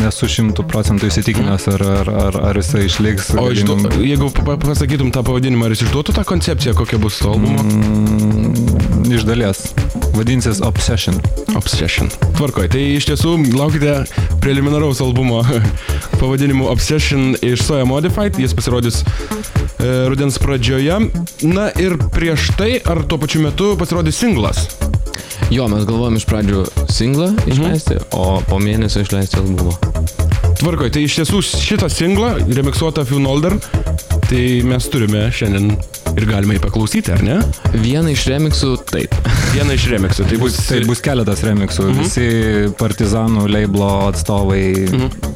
nesu 0.00 0.28
šimtų 0.32 0.64
procentų 0.72 1.10
įsitikinęs, 1.12 1.68
ar, 1.74 1.84
ar, 2.00 2.12
ar, 2.26 2.40
ar 2.50 2.62
jisai 2.62 2.86
išliks. 2.88 3.34
O 3.36 3.50
iš 3.52 3.66
to, 3.68 3.76
galim- 3.84 4.08
jeigu 4.08 4.30
pa- 4.32 4.46
pa- 4.54 4.58
pasakytum 4.70 5.12
tą 5.12 5.22
pavadinimą, 5.28 5.68
ar 5.68 5.76
jis 5.76 5.84
išduotų 5.90 6.16
tą 6.16 6.24
koncepciją, 6.32 6.74
kokia 6.80 6.96
bus 7.04 7.20
to 7.20 7.34
albumo? 7.36 7.60
Mm, 7.60 8.77
iš 9.12 9.24
dalies. 9.28 9.60
Vadinsis 10.14 10.60
Obsession. 10.60 11.16
Obsession. 11.56 12.10
Tvarkoj, 12.36 12.68
tai 12.72 12.82
iš 12.96 13.08
tiesų 13.10 13.36
laukite 13.54 13.94
preliminaraus 14.42 15.00
albumo 15.04 15.42
pavadinimu 16.20 16.68
Obsession 16.70 17.36
iš 17.42 17.62
Soja 17.66 17.86
Modified, 17.88 18.38
jis 18.38 18.54
pasirodys 18.58 19.00
e, 19.02 20.08
rudens 20.10 20.38
pradžioje. 20.42 21.00
Na 21.46 21.68
ir 21.80 21.98
prieš 22.14 22.50
tai, 22.58 22.76
ar 22.84 23.04
tuo 23.08 23.20
pačiu 23.22 23.44
metu 23.46 23.74
pasirodys 23.80 24.18
singlas? 24.18 24.66
Jo, 25.54 25.68
mes 25.72 25.86
galvojom 25.88 26.18
iš 26.18 26.26
pradžių 26.28 26.66
singlą 26.92 27.32
išleisti, 27.48 28.02
o 28.12 28.42
po 28.48 28.60
mėnesio 28.60 29.06
išleisti 29.06 29.40
albumą. 29.40 30.27
Tvarkoj, 30.58 30.90
tai 30.90 31.04
iš 31.06 31.20
tiesų 31.20 31.38
šitą 31.46 31.86
singlą, 31.92 32.32
remiksuotą 32.50 33.04
Funolder, 33.06 33.54
tai 34.26 34.42
mes 34.66 34.88
turime 34.90 35.28
šiandien 35.34 35.70
ir 36.18 36.26
galime 36.26 36.56
jį 36.56 36.62
paklausyti, 36.64 37.12
ar 37.14 37.22
ne? 37.22 37.36
Vieną 37.78 38.10
iš 38.10 38.24
remixų 38.32 38.72
taip. 38.90 39.14
Vieną 39.54 39.76
iš 39.78 39.86
remiksų, 39.92 40.26
tai 40.28 40.40
bus... 40.42 40.58
Tai 40.66 40.80
bus 40.88 41.02
keletas 41.04 41.44
remixų. 41.46 41.86
Mhm. 41.92 42.02
Visi 42.02 42.26
partizanų 42.80 43.46
leiblo 43.54 43.90
atstovai 44.10 44.64
Mhm. 44.88 45.26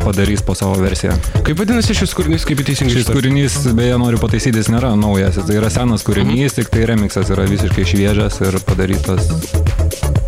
padarys 0.00 0.42
po 0.42 0.54
savo 0.56 0.78
versiją. 0.80 1.12
Kaip 1.46 1.58
vadinasi 1.60 1.94
šis 1.94 2.14
kūrinys, 2.16 2.46
kaip 2.48 2.62
teisingai 2.66 2.94
Šis 2.96 3.10
kūrinys, 3.12 3.58
beje, 3.76 3.98
noriu 4.00 4.18
pataisyti, 4.22 4.58
jis 4.62 4.70
nėra 4.72 4.94
naujas. 4.98 5.38
Tai 5.46 5.58
yra 5.60 5.70
senas 5.70 6.02
kūrinys, 6.06 6.56
tik 6.58 6.70
tai 6.72 6.86
remixas 6.90 7.30
yra 7.34 7.44
visiškai 7.50 7.84
šviežias 7.92 8.40
ir 8.46 8.58
padarytas 8.66 9.28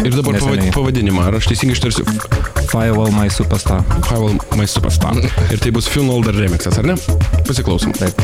Ir 0.02 0.16
dabar 0.16 0.34
neseniai. 0.38 0.72
pavadinimą, 0.74 1.26
ar 1.28 1.38
aš 1.38 1.50
teisingai 1.52 1.76
ištarsiu? 1.76 2.06
Firewall 2.72 3.12
My 3.14 3.28
Superstar. 3.30 3.84
Fivel 4.08 4.40
My 4.58 4.66
Superstar. 4.66 5.18
Ir 5.52 5.62
tai 5.62 5.74
bus 5.74 5.90
Funolder 5.92 6.34
remixas, 6.34 6.80
ar 6.80 6.88
ne? 6.88 6.98
Pasiklausom. 7.46 7.94
Taip. 8.00 8.16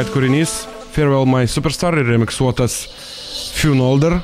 Modified 0.00 0.16
kūrinys 0.16 0.52
Farewell 0.94 1.26
My 1.28 1.44
Superstar 1.44 1.92
ir 2.00 2.06
remiksuotas 2.08 2.72
Funolder. 3.58 4.14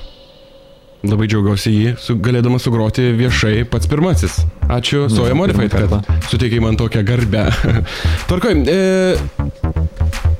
Labai 1.04 1.26
džiaugiausi 1.28 1.72
jį, 1.74 1.90
su, 2.00 2.16
galėdamas 2.16 2.64
sugroti 2.64 3.04
viešai 3.18 3.66
pats 3.68 3.84
pirmasis. 3.90 4.38
Ačiū 4.72 5.10
Soja 5.12 5.34
pirmą 5.34 5.42
Modified, 5.42 5.68
kad 5.74 5.90
kartą. 5.90 6.16
suteikai 6.30 6.62
man 6.64 6.80
tokią 6.80 7.04
garbę. 7.04 7.44
Tvarkoj, 8.30 8.56
e, 8.72 9.18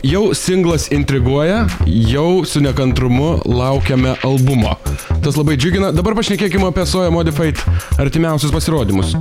jau 0.09 0.25
singlas 0.33 0.88
intriguoja, 0.96 1.66
jau 1.85 2.46
su 2.49 2.64
nekantrumu 2.64 3.42
laukiame 3.44 4.16
albumo. 4.25 4.72
Tas 5.20 5.37
labai 5.37 5.61
džiugina. 5.61 5.92
Dabar 5.92 6.16
pašnekėkime 6.16 6.72
apie 6.72 6.88
Soja 6.88 7.12
Modified 7.12 7.61
artimiausius 8.01 8.57
pasirodymus. 8.57 9.12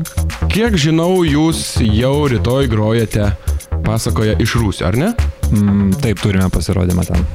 Kiek 0.48 0.80
žinau, 0.80 1.26
jūs 1.28 1.74
jau 1.84 2.22
rytoj 2.32 2.72
grojate 2.72 3.34
pasakoje 3.84 4.40
iš 4.40 4.56
Rūsio, 4.64 4.88
ar 4.88 4.96
ne? 4.96 5.12
Mm, 5.56 5.94
taip, 6.04 6.20
turime 6.20 6.50
pasirodymą 6.50 7.06
ten. 7.08 7.26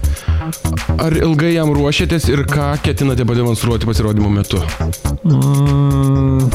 Ar 1.01 1.17
ilgai 1.17 1.55
jam 1.55 1.73
ruošiatės 1.75 2.29
ir 2.33 2.45
ką 2.49 2.73
ketinate 2.85 3.25
pademonstruoti 3.29 3.89
pasirodymo 3.89 4.31
metu? 4.35 4.61
Mm, 5.25 6.51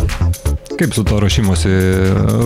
kaip 0.80 0.94
su 0.96 1.04
to 1.08 1.20
ruošimusi 1.24 1.74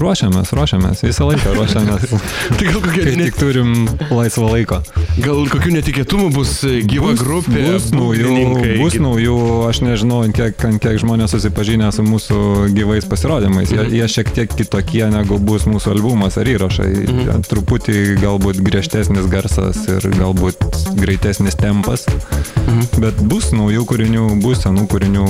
ruošiamės, 0.01 0.53
ruošiamės, 0.55 1.03
visą 1.07 1.29
laiką 1.29 1.55
ruošiamės. 1.57 2.07
Gal, 2.61 2.79
kokie, 2.85 3.05
ne, 3.17 3.29
tik 3.29 3.39
turim 3.39 3.87
laisvą 4.13 4.53
laiko. 4.53 4.81
Gal 5.23 5.41
kokių 5.49 5.71
netikėtumų 5.73 6.29
bus 6.33 6.51
e, 6.67 6.79
gyva 6.87 7.13
grupė, 7.17 7.61
bus 7.65 7.89
naujų, 7.95 8.33
bus 8.79 8.97
naujų, 9.01 9.37
aš 9.69 9.81
nežinau, 9.85 10.21
ant 10.25 10.35
kiek, 10.35 10.55
ant 10.67 10.81
kiek 10.83 10.99
žmonės 11.01 11.33
susipažinę 11.35 11.89
su 11.95 12.05
mūsų 12.05 12.39
gyvais 12.75 13.07
pasirodymais. 13.09 13.73
Jie, 13.73 13.85
jie 13.99 14.09
šiek 14.11 14.31
tiek 14.35 14.53
kitokie 14.53 15.05
negu 15.11 15.39
bus 15.43 15.67
mūsų 15.69 15.93
albumas 15.95 16.39
ar 16.41 16.49
įrašai. 16.51 16.89
Mhm. 17.05 17.45
Truputį 17.49 17.97
galbūt 18.21 18.61
griežtesnis 18.65 19.29
garsas 19.31 19.81
ir 19.89 20.09
galbūt 20.15 20.63
greitesnis 20.99 21.57
tempas. 21.59 22.07
Mhm. 22.65 22.85
Bet 23.03 23.23
bus 23.31 23.51
naujų 23.55 23.85
kūrinių, 23.89 24.25
bus 24.43 24.63
senų 24.65 24.87
kūrinių, 24.91 25.27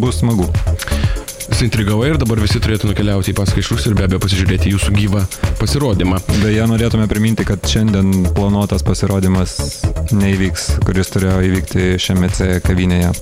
bus 0.00 0.22
smagu. 0.22 0.48
Suintrigavai 1.56 2.10
ir 2.10 2.18
dabar 2.20 2.40
visi 2.42 2.60
turėtų 2.60 2.90
nukeliauti 2.90 3.32
į 3.32 3.36
Rusijos 3.38 3.86
ir 3.86 3.94
be 3.96 4.04
abejo 4.04 4.20
pasižiūrėti 4.24 4.74
jūsų 4.74 4.96
gyvą 4.96 5.22
pasirodymą. 5.60 6.18
Beje, 6.42 6.64
norėtume 6.68 7.06
priminti, 7.10 7.46
kad 7.48 7.64
šiandien 7.66 8.30
planuotas 8.36 8.84
pasirodymas 8.86 9.56
neįvyks, 10.14 10.68
kuris 10.86 11.12
turėjo 11.14 11.38
įvykti 11.48 11.88
šiame 12.02 12.30
C 12.34 12.58
kavinėje. 12.64 13.12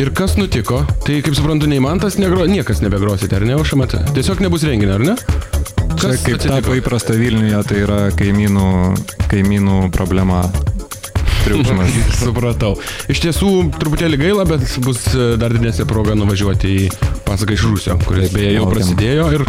Ir 0.00 0.12
kas 0.16 0.38
nutiko? 0.38 0.82
Tai 1.06 1.18
kaip 1.24 1.36
suprantu, 1.36 1.68
nei 1.70 1.82
man 1.82 2.00
tas 2.02 2.18
negro, 2.20 2.46
niekas 2.48 2.80
nebegrosite, 2.84 3.36
ar 3.36 3.46
ne, 3.48 3.56
užamate? 3.60 4.00
Tiesiog 4.16 4.40
nebus 4.44 4.64
renginio, 4.68 4.96
ar 4.96 5.06
ne? 5.12 5.16
Čia 6.00 6.14
kaip 6.24 6.40
tapo 6.42 6.76
įprasta 6.78 7.16
Vilniuje, 7.18 7.58
tai 7.68 7.82
yra 7.84 7.98
kaimynų, 8.16 8.68
kaimynų 9.30 9.80
problema. 9.94 10.46
Triukšmas. 11.42 11.96
Supratau. 12.22 12.76
Iš 13.10 13.22
tiesų, 13.24 13.50
truputėlį 13.80 14.18
gaila, 14.20 14.46
bet 14.48 14.62
bus 14.84 15.04
e, 15.12 15.32
dar 15.40 15.54
didesnė 15.54 15.86
proga 15.90 16.14
nuvažiuoti 16.18 16.70
į 16.70 16.88
pasaką 17.26 17.56
iš 17.56 17.66
Rusio, 17.66 17.98
kuris 18.06 18.30
beje 18.34 18.54
jau 18.56 18.68
prasidėjo 18.70 19.26
ir 19.38 19.46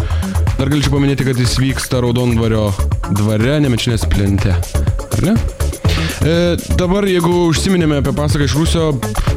dar 0.64 0.72
galėčiau 0.72 0.94
paminėti, 0.94 1.26
kad 1.28 1.40
jis 1.42 1.58
vyksta 1.60 2.00
Raudondvario 2.00 2.70
dvare, 3.18 3.58
Nemečinės 3.66 4.06
plente. 4.08 4.54
Ar 5.12 5.24
ne? 5.26 5.34
E, 6.24 6.36
dabar, 6.80 7.04
jeigu 7.10 7.50
užsiminėme 7.50 8.00
apie 8.00 8.14
pasaką 8.16 8.48
iš 8.48 8.56
Rusio, 8.56 8.86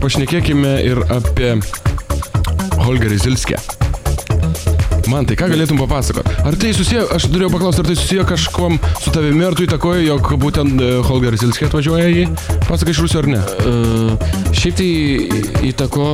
pašnekėkime 0.05 0.77
ir 0.87 1.03
apie 1.11 1.57
Holgerį 2.85 3.19
Zilskę. 3.25 3.59
Man 5.11 5.27
tai 5.29 5.37
ką 5.39 5.47
galėtum 5.53 5.79
papasakoti? 5.79 6.35
Ar 6.47 6.57
tai 6.59 6.73
susiję, 6.75 7.05
aš 7.15 7.29
turėjau 7.31 7.51
paklausti, 7.53 7.83
ar 7.83 7.89
tai 7.91 7.97
susiję 7.99 8.25
kažkuom 8.27 8.79
su 9.03 9.13
tavimi, 9.15 9.45
ar 9.47 9.55
tu 9.55 9.67
įtakoji, 9.67 10.07
jog 10.09 10.31
būtent 10.43 10.83
e, 10.83 10.89
Holgeris 11.07 11.45
Ilskė 11.47 11.69
atvažiuoja 11.69 12.09
į 12.11 12.25
pasaką 12.67 12.93
iš 12.93 13.03
Rusijos 13.05 13.23
ar 13.23 13.29
ne? 13.31 13.43
Uh, 13.67 14.53
šiaip 14.57 14.79
tai 14.81 14.89
įtako 15.71 16.07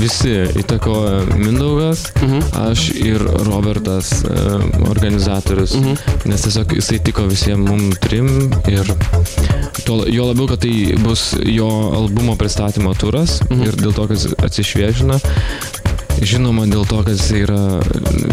visi, 0.00 0.34
įtako 0.62 0.96
Mindaugas, 1.36 2.06
aš 2.62 2.88
ir 2.96 3.22
Robertas, 3.48 4.12
uh, 4.26 4.64
organizatorius, 4.88 5.76
nes 6.26 6.46
tiesiog 6.46 6.76
jisai 6.78 7.00
tiko 7.04 7.26
visiems 7.30 7.66
mum 7.66 7.90
trim 8.02 8.30
ir 8.72 8.88
tuo, 9.84 10.02
jo 10.08 10.30
labiau, 10.30 10.48
kad 10.50 10.64
tai 10.64 10.96
bus 11.02 11.28
jo 11.44 11.68
albumo 11.96 12.36
pristatymo 12.40 12.94
turas 12.98 13.40
ir 13.50 13.76
dėl 13.78 13.94
to, 13.96 14.08
kad 14.10 14.46
atsišviežina. 14.48 15.20
Žinoma, 16.22 16.64
dėl 16.70 16.86
to, 16.88 17.02
kad 17.04 17.12
jis 17.12 17.28
yra 17.44 17.60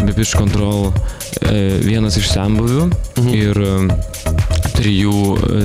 Bepish 0.06 0.34
Control 0.38 0.88
e, 1.44 1.80
vienas 1.84 2.16
iš 2.16 2.30
sembuvių 2.32 2.86
ir 3.34 3.60
e, 3.60 3.74
trijų 4.78 5.18
e, 5.36 5.62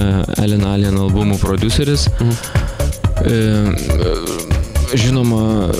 e, 0.00 0.06
Alien 0.42 0.98
albumų 1.04 1.38
produceris. 1.42 2.08
E, 3.22 3.38
žinoma, 4.98 5.70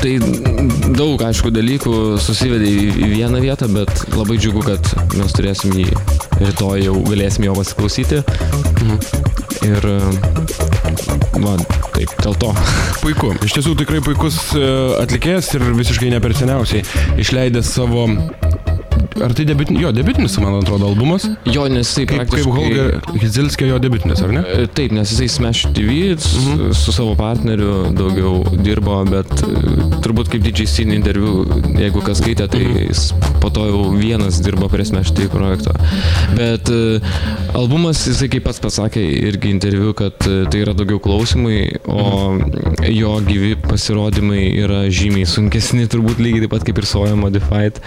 tai 0.00 0.16
daug, 0.96 1.22
aišku, 1.22 1.52
dalykų 1.54 1.94
susivedė 2.22 2.70
į, 2.70 3.10
vieną 3.12 3.42
vietą, 3.44 3.68
bet 3.74 4.06
labai 4.16 4.38
džiugu, 4.40 4.64
kad 4.66 4.92
mes 5.18 5.36
turėsim 5.36 5.74
jį 5.78 5.90
rytoj 6.42 6.86
jau 6.88 6.96
galėsim 7.06 7.46
jo 7.46 7.54
pasiklausyti. 7.58 8.22
Ir 9.62 9.90
va, 11.42 11.56
taip, 11.94 12.12
dėl 12.22 12.36
to. 12.42 12.52
Puiku. 13.02 13.32
Iš 13.44 13.56
tiesų 13.58 13.76
tikrai 13.82 14.02
puikus 14.04 14.38
e, 14.56 14.64
atlikėjas 15.02 15.52
ir 15.58 15.66
visiškai 15.78 16.12
ne 16.12 16.22
per 16.22 16.36
seniausiai 16.38 16.84
išleidęs 17.22 17.74
savo... 17.76 18.08
Ar 19.20 19.32
tai 19.36 19.44
debitinis, 19.44 19.82
jo, 19.82 19.90
debitinis, 19.92 20.36
man 20.40 20.54
atrodo, 20.60 20.86
albumas? 20.88 21.26
Jo, 21.44 21.66
nes 21.70 21.86
jisai 21.90 22.06
Kaip, 22.08 22.30
kaip. 22.32 22.46
Holger 22.48 23.00
Hizilskė 23.20 23.68
jo 23.68 23.78
debitinis, 23.82 24.22
ar 24.24 24.32
ne? 24.34 24.42
E, 24.62 24.66
Taip, 24.72 24.92
nes 24.96 25.10
jisai 25.12 25.28
Smash 25.30 25.66
TV 25.76 26.16
su, 26.18 26.40
Mhm. 26.40 26.72
su 26.74 26.92
savo 26.92 27.14
partneriu 27.18 27.92
daugiau 27.94 28.40
dirbo, 28.64 28.96
bet 29.08 29.30
e, 29.42 29.52
turbūt 30.02 30.30
kaip 30.32 30.42
DJ 30.42 30.66
Scene 30.66 30.94
interviu, 30.96 31.44
jeigu 31.78 32.02
kas 32.02 32.20
skaitė, 32.22 32.48
tai 32.50 32.64
Mhm. 32.64 32.88
jis 32.88 33.12
po 33.40 33.50
to 33.50 33.66
jau 33.68 33.82
vienas 33.98 34.40
dirbo 34.42 34.68
prie 34.68 34.84
Smash 34.84 35.12
TV 35.12 35.28
projekto. 35.28 35.72
Bet 36.36 36.68
e, 36.70 37.00
albumas, 37.54 38.06
jisai 38.08 38.28
kaip 38.32 38.44
pats 38.44 38.58
pasakė 38.60 39.02
irgi 39.28 39.50
interviu, 39.52 39.92
kad 39.94 40.18
tai 40.18 40.58
yra 40.64 40.72
daugiau 40.74 40.98
klausimai, 41.00 41.76
o 41.86 42.32
Mhm. 42.38 42.94
jo 42.96 43.20
gyvi 43.20 43.54
pasirodymai 43.56 44.56
yra 44.56 44.88
žymiai 44.88 45.26
sunkesni, 45.26 45.86
turbūt 45.86 46.16
lygiai 46.18 46.40
taip 46.40 46.50
pat 46.50 46.64
kaip 46.64 46.78
ir 46.78 46.84
Soja 46.84 47.14
Modified 47.16 47.78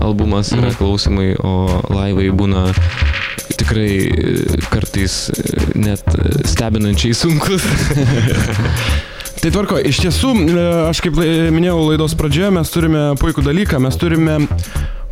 albumas 0.00 0.50
Mhm. 0.52 0.69
Yra 0.70 0.78
klausimai, 0.78 1.34
o 1.42 1.82
laivai 1.90 2.30
būna 2.34 2.68
tikrai 3.58 3.90
e, 4.06 4.58
kartais 4.70 5.30
e, 5.30 5.54
net 5.78 6.04
e, 6.14 6.44
stebinančiai 6.48 7.14
sunkus. 7.14 7.64
Tai 9.40 9.48
tvarko, 9.54 9.78
iš 9.88 10.02
tiesų, 10.04 10.34
aš 10.90 11.00
kaip 11.00 11.16
minėjau 11.16 11.78
laidos 11.86 12.12
pradžioje, 12.18 12.50
mes 12.52 12.70
turime 12.70 13.04
puikų 13.16 13.44
dalyką, 13.46 13.78
mes 13.80 13.96
turime 13.96 14.34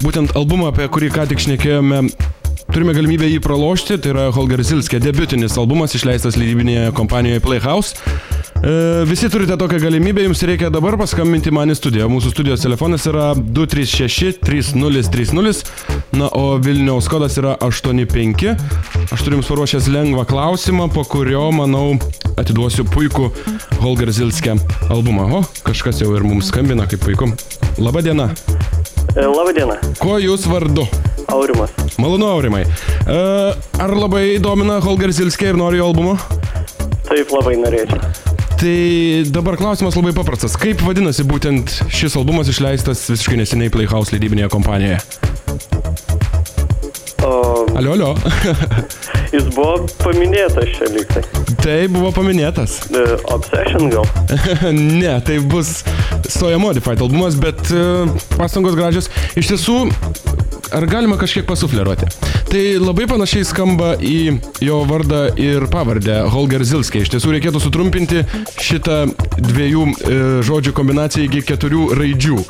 būtent 0.03 0.35
albumą, 0.37 0.69
apie 0.69 0.85
kurį 0.93 1.09
ką 1.15 1.25
tik 1.31 1.41
šnekėjome. 1.47 2.03
Turime 2.67 2.91
galimybę 2.97 3.29
jį 3.31 3.39
pralošti, 3.45 3.99
tai 4.03 4.11
yra 4.13 4.25
Holger 4.35 4.61
Zilskė 4.67 4.99
debutinis 5.03 5.57
albumas 5.61 5.95
išleistas 5.97 6.37
leidybinėje 6.41 6.85
kompanijoje 6.97 7.41
Playhouse. 7.45 7.91
E, 8.59 8.61
visi 9.09 9.27
turite 9.31 9.57
tokią 9.61 9.79
galimybę, 9.85 10.21
jums 10.27 10.41
reikia 10.43 10.69
dabar 10.75 10.95
paskambinti 10.99 11.51
man 11.55 11.71
į 11.71 11.75
studiją. 11.79 12.07
Mūsų 12.11 12.29
studijos 12.35 12.65
telefonas 12.65 13.03
yra 13.09 13.27
236-3030, 13.39 15.63
na, 16.19 16.27
o 16.35 16.59
Vilniaus 16.63 17.07
kodas 17.11 17.35
yra 17.39 17.53
85. 17.65 18.45
Aš 19.15 19.21
turiu 19.23 19.37
jums 19.39 19.51
paruošęs 19.53 19.87
lengvą 19.95 20.23
klausimą, 20.29 20.85
po 20.93 21.03
kurio, 21.09 21.45
manau, 21.55 21.89
atiduosiu 22.41 22.83
puikų 22.91 23.25
Holger 23.85 24.11
Zilskė 24.13 24.53
albumą. 24.91 25.25
O, 25.39 25.41
kažkas 25.67 25.97
jau 26.03 26.11
ir 26.19 26.23
mums 26.27 26.47
skambina, 26.53 26.85
kaip 26.91 27.01
puiku. 27.07 27.27
Labą 27.79 28.01
dieną, 29.15 29.77
Kuo 29.99 30.19
jūs 30.19 30.47
vardu? 30.49 30.87
Aurimas. 31.29 31.71
Malonu, 31.99 32.27
Aurimai. 32.27 32.65
Ar 33.79 33.95
labai 33.97 34.39
domina 34.41 34.79
Holger 34.81 35.13
Zilskė 35.13 35.51
ir 35.53 35.57
nori 35.61 35.79
jo 35.79 35.89
albumo? 35.91 36.17
Taip 37.09 37.33
labai 37.33 37.57
norėčiau. 37.61 38.01
Tai 38.59 38.75
dabar 39.31 39.57
klausimas 39.57 39.97
labai 39.97 40.13
paprastas. 40.17 40.57
Kaip 40.59 40.81
vadinasi 40.83 41.25
būtent 41.29 41.77
šis 41.95 42.17
albumas 42.19 42.49
išleistas 42.51 43.05
visiškai 43.11 43.39
neseniai 43.39 43.71
Playhouse 43.71 44.15
leidybinėje 44.15 44.51
kompanijoje? 44.55 44.99
O 47.23 47.67
Alio, 47.77 47.93
alio. 47.93 48.15
Jis 49.33 49.49
buvo 49.55 49.87
paminėtas 50.03 50.71
čia 50.77 50.89
liktai. 50.95 51.23
tai 51.63 51.79
buvo 51.93 52.13
paminėtas. 52.17 52.79
The 52.93 53.19
Obsession 53.35 53.91
gal. 53.93 54.07
ne, 54.73 55.15
tai 55.25 55.39
bus 55.41 55.83
Soja 56.29 56.59
Modified 56.61 57.01
albumas, 57.05 57.37
bet 57.41 57.71
e, 57.73 57.85
pastangos 58.37 58.77
gražios. 58.79 59.11
Iš 59.39 59.53
tiesų, 59.53 59.77
ar 60.77 60.87
galima 60.91 61.19
kažkiek 61.21 61.47
pasufleruoti? 61.49 62.09
Tai 62.49 62.63
labai 62.81 63.05
panašiai 63.11 63.45
skamba 63.45 63.95
į 64.01 64.39
jo 64.65 64.81
vardą 64.89 65.27
ir 65.41 65.67
pavardę 65.73 66.23
Holger 66.33 66.65
Zilskė. 66.65 67.03
Iš 67.05 67.13
tiesų 67.17 67.35
reikėtų 67.37 67.61
sutrumpinti 67.61 68.25
šitą 68.65 69.03
dviejų 69.37 69.85
e, 69.85 70.19
žodžių 70.49 70.73
kombinaciją 70.77 71.29
iki 71.29 71.45
keturių 71.53 71.91
raidžių. 71.99 72.41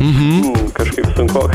Mhm. 0.00 0.40
Mm, 0.40 0.70
kažkaip 0.72 1.06
sunku. 1.16 1.42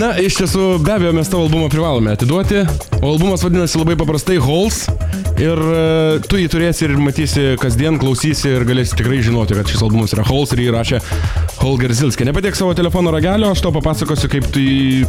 Na, 0.00 0.16
iš 0.18 0.40
tiesų, 0.40 0.78
be 0.82 0.96
abejo, 0.96 1.12
mes 1.14 1.30
tavo 1.30 1.44
albumą 1.46 1.68
privalome 1.70 2.14
atiduoti. 2.16 2.64
O 3.02 3.12
albumas 3.12 3.44
vadinasi 3.44 3.78
labai 3.78 3.94
paprastai 4.00 4.40
Halls. 4.42 4.86
Ir 5.42 5.58
e, 5.58 6.18
tu 6.28 6.38
jį 6.38 6.48
turėsi 6.52 6.84
ir 6.86 6.92
matysi 7.00 7.44
kasdien, 7.60 7.96
klausysi 8.00 8.50
ir 8.52 8.64
galėsi 8.68 8.96
tikrai 8.98 9.20
žinoti, 9.24 9.56
kad 9.58 9.70
šis 9.70 9.82
albumas 9.84 10.12
yra 10.14 10.24
Halls 10.28 10.52
ir 10.54 10.62
jį 10.64 10.74
rašė 10.74 11.00
Holger 11.62 11.94
Zilskė. 11.96 12.26
Nepadėk 12.28 12.58
savo 12.58 12.74
telefono 12.78 13.12
ragelio, 13.14 13.50
aš 13.54 13.62
tau 13.64 13.72
papasakosiu, 13.74 14.30
kaip, 14.32 14.48
tu, 14.54 14.62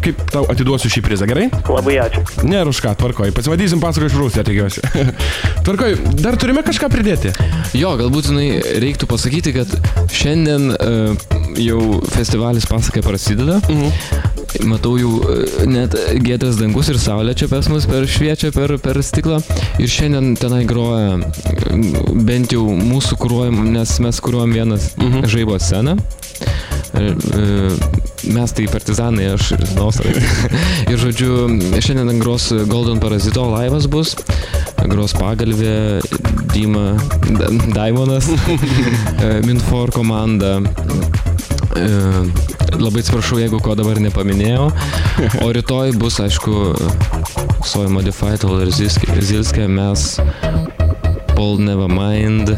kaip 0.04 0.24
tau 0.32 0.46
atiduosiu 0.52 0.92
šį 0.94 1.04
prizą, 1.06 1.28
gerai? 1.30 1.50
Labai 1.70 1.98
ačiū. 2.06 2.24
Ne, 2.48 2.62
ir 2.64 2.72
už 2.72 2.82
ką, 2.86 2.96
tvarkoj. 3.02 3.34
Pasimatysim 3.36 3.84
pasaką 3.84 4.10
iš 4.10 4.18
Rusiją, 4.20 4.46
tikiuosi. 4.48 4.84
tvarkoj, 5.68 5.98
dar 6.24 6.40
turime 6.42 6.64
kažką 6.66 6.90
pridėti. 6.94 7.34
Jo, 7.78 7.94
galbūt 8.00 8.32
jinai 8.32 8.48
reiktų 8.84 9.10
pasakyti, 9.12 9.54
kad 9.58 9.78
šiandien 10.14 10.72
jau 11.60 12.02
festivalis 12.14 12.66
pasakai 12.70 13.04
prasideda. 13.06 13.60
Mhm. 13.70 13.92
Matau 14.70 14.98
jau 15.00 15.18
e, 15.26 15.66
net 15.66 15.96
gėdas 16.22 16.60
dangus 16.60 16.90
ir 16.92 17.00
saulė 17.02 17.34
čia 17.38 17.48
pas 17.50 17.66
mus 17.72 17.88
per 17.90 18.06
šviečia 18.10 18.52
per, 18.54 18.76
per 18.82 19.00
stiklą. 19.02 19.40
Ir 19.82 19.90
šiandien 19.90 20.36
tenai 20.38 20.64
groja 20.70 21.18
e, 21.18 21.82
bent 22.26 22.54
jau 22.54 22.68
mūsų 22.78 23.18
kūruojam, 23.22 23.64
nes 23.74 23.98
mes 24.04 24.22
kūruojam 24.24 24.54
vienas 24.54 24.92
mhm. 25.00 25.26
žaibo 25.34 25.58
sceną. 25.62 25.98
E, 26.94 27.10
e, 27.10 28.04
Mes 28.24 28.54
tai 28.56 28.70
partizanai, 28.72 29.26
aš 29.34 29.50
ir 29.58 29.64
Nosai. 29.76 30.14
ir 30.92 31.00
žodžiu, 31.02 31.34
šiandien 31.84 32.22
gros 32.22 32.46
Golden 32.70 33.02
Parazito 33.04 33.44
laivas 33.52 33.90
bus, 33.92 34.14
gros 34.92 35.14
pagalvė, 35.18 36.02
Dima, 36.54 36.94
Da- 37.40 37.50
Daimonas, 37.76 38.28
e, 39.26 39.42
Minfor 39.48 39.92
komanda. 39.96 40.60
E, 41.78 41.88
Labai 42.74 43.04
atsiprašau, 43.04 43.38
jeigu 43.38 43.60
ko 43.62 43.76
dabar 43.78 44.00
nepaminėjau. 44.02 44.68
O 45.46 45.50
rytoj 45.54 45.94
bus, 46.02 46.18
aišku, 46.24 46.74
Soy 47.70 47.86
Modified, 47.94 48.44
Oler 48.50 48.72
Zilskė, 48.74 49.68
mes 49.70 50.08
Paul 51.36 51.62
Nevermind, 51.62 52.50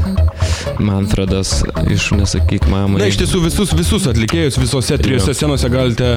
Manfredas 0.79 1.63
iš 1.91 2.09
Nesakyk 2.15 2.67
mamai. 2.71 2.99
Na, 3.01 3.07
iš 3.09 3.19
tiesų 3.21 3.41
visus, 3.45 3.71
visus 3.77 4.07
atlikėjus 4.09 4.57
visose 4.59 4.97
trijose 5.01 5.33
scenose 5.35 5.69
galite 5.71 6.09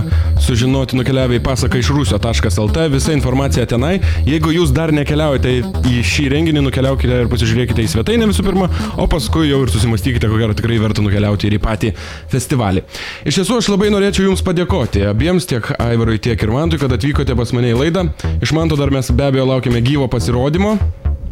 sužinoti 0.45 0.99
nukeliavę 0.99 1.39
į 1.39 1.43
pasaką 1.45 1.81
iš 1.81 1.91
rusio.lt, 1.95 2.87
visa 2.93 3.15
informacija 3.17 3.67
tenai. 3.69 3.99
Jeigu 4.29 4.53
jūs 4.55 4.73
dar 4.75 4.93
nekeliaujate 4.95 5.55
į 5.89 6.03
šį 6.07 6.29
renginį, 6.35 6.63
nukeliaukite 6.69 7.23
ir 7.25 7.31
pasižiūrėkite 7.33 7.85
į 7.85 7.93
svetainę 7.95 8.29
visų 8.31 8.47
pirma, 8.47 8.71
o 8.99 9.09
paskui 9.11 9.51
jau 9.51 9.63
ir 9.65 9.73
susimastykite, 9.75 10.31
ko 10.31 10.41
gero 10.41 10.57
tikrai 10.59 10.81
verta 10.83 11.05
nukeliauti 11.05 11.51
ir 11.51 11.59
į 11.59 11.63
patį 11.65 11.95
festivalį. 12.33 12.85
Iš 13.29 13.41
tiesų 13.41 13.61
aš 13.63 13.73
labai 13.75 13.93
norėčiau 13.95 14.29
Jums 14.29 14.45
padėkoti 14.45 15.07
abiems, 15.09 15.49
tiek 15.49 15.73
Aivarui, 15.79 16.21
tiek 16.23 16.41
ir 16.43 16.55
Mantui, 16.55 16.81
kad 16.83 16.93
atvykote 16.95 17.37
pas 17.39 17.55
mane 17.57 17.73
į 17.73 17.79
laidą. 17.83 18.09
Iš 18.43 18.55
Manto 18.57 18.79
dar 18.79 18.93
mes 18.95 19.13
be 19.13 19.31
abejo 19.31 19.49
laukiame 19.49 19.85
gyvo 19.85 20.11
pasirodymo. 20.13 20.77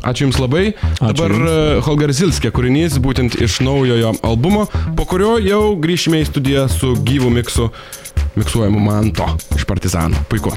Ačiū 0.02 0.26
Jums 0.26 0.40
labai. 0.42 0.64
Ačiū 1.00 1.12
Dabar 1.12 1.34
Jums. 1.34 1.50
e, 1.50 1.80
Holger 1.86 2.12
Zilskė 2.12 2.52
kūrinys 2.54 2.98
būtent 3.02 3.38
iš 3.40 3.60
naujojo 3.64 4.16
albumo, 4.26 4.66
po 4.96 5.08
kurio 5.08 5.36
jau 5.42 5.76
grįšime 5.80 6.22
į 6.22 6.30
studiją 6.30 6.66
su 6.72 6.94
gyvu 7.06 7.32
miksu, 7.32 7.70
miksuojamu 8.36 8.82
manto 8.82 9.28
iš 9.56 9.68
Partizanų. 9.68 10.26
Puiku. 10.28 10.56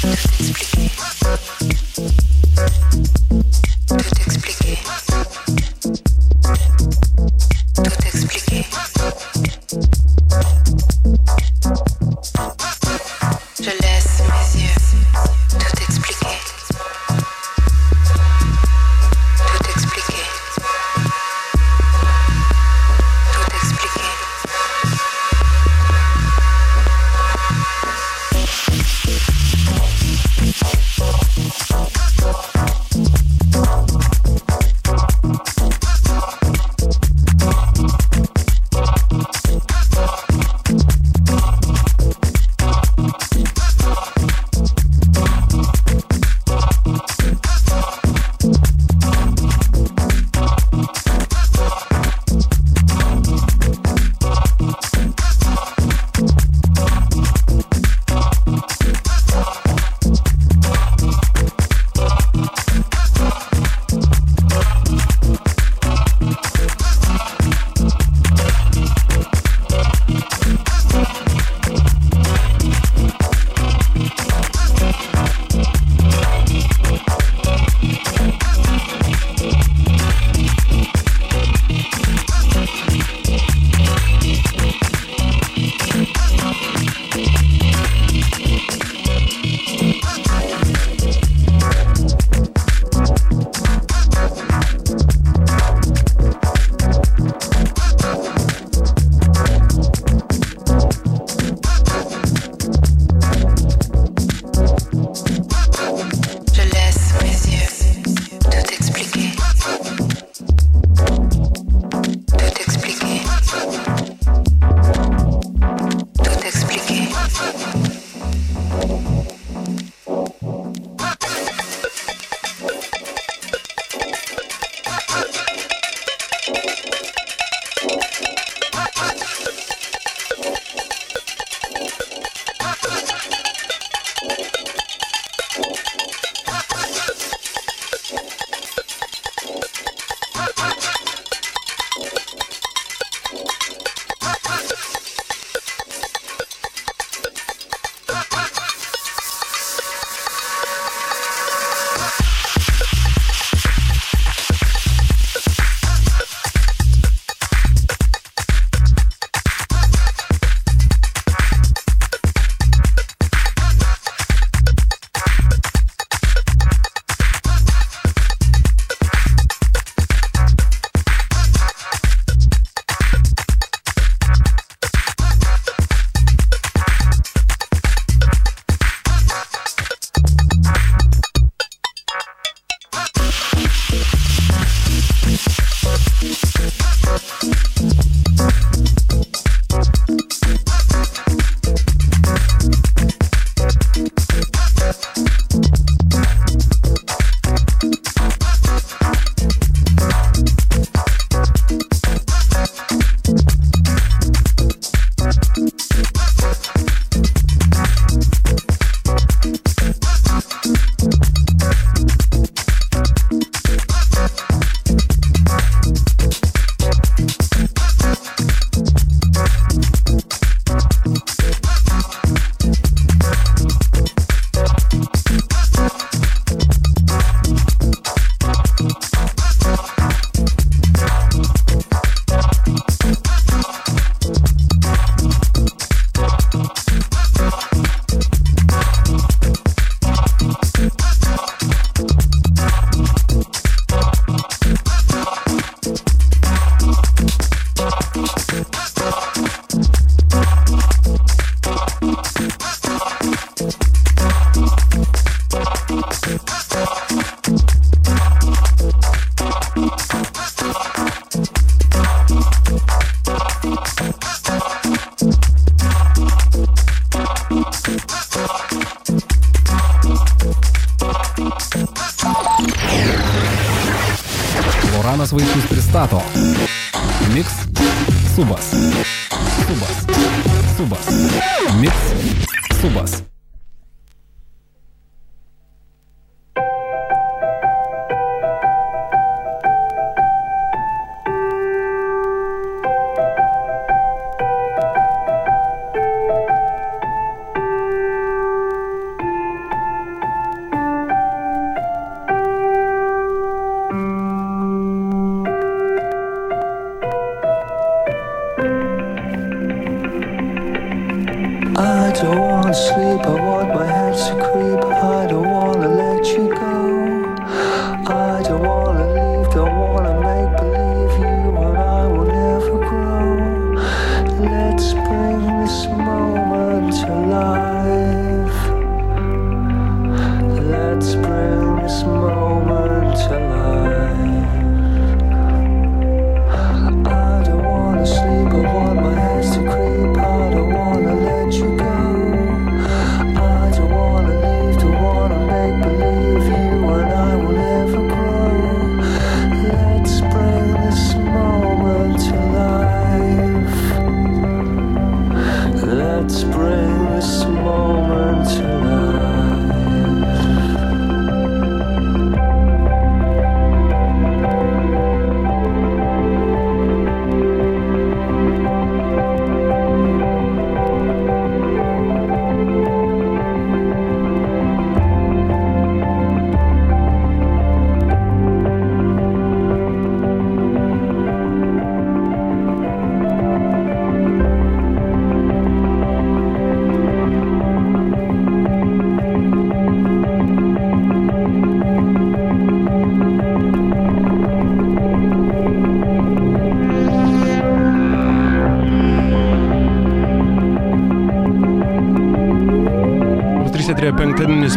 Tout 0.00 0.06
Explique. 0.38 1.17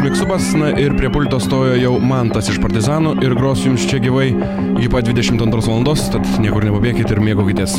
Miksubas 0.01 0.53
na, 0.57 0.71
ir 0.81 0.95
prie 0.97 1.11
pulto 1.13 1.37
stojo 1.39 1.75
jau 1.77 1.91
Mantas 2.01 2.49
iš 2.49 2.57
Partizanų 2.63 3.19
ir 3.21 3.35
gros 3.37 3.61
jums 3.67 3.85
čia 3.85 4.01
gyvai 4.01 4.31
iki 4.31 4.89
pat 4.89 5.05
22 5.05 5.61
val. 5.69 5.89
Tad 6.17 6.25
niekur 6.41 6.65
nepabėgit 6.65 7.13
ir 7.13 7.21
mėgaukitės. 7.21 7.77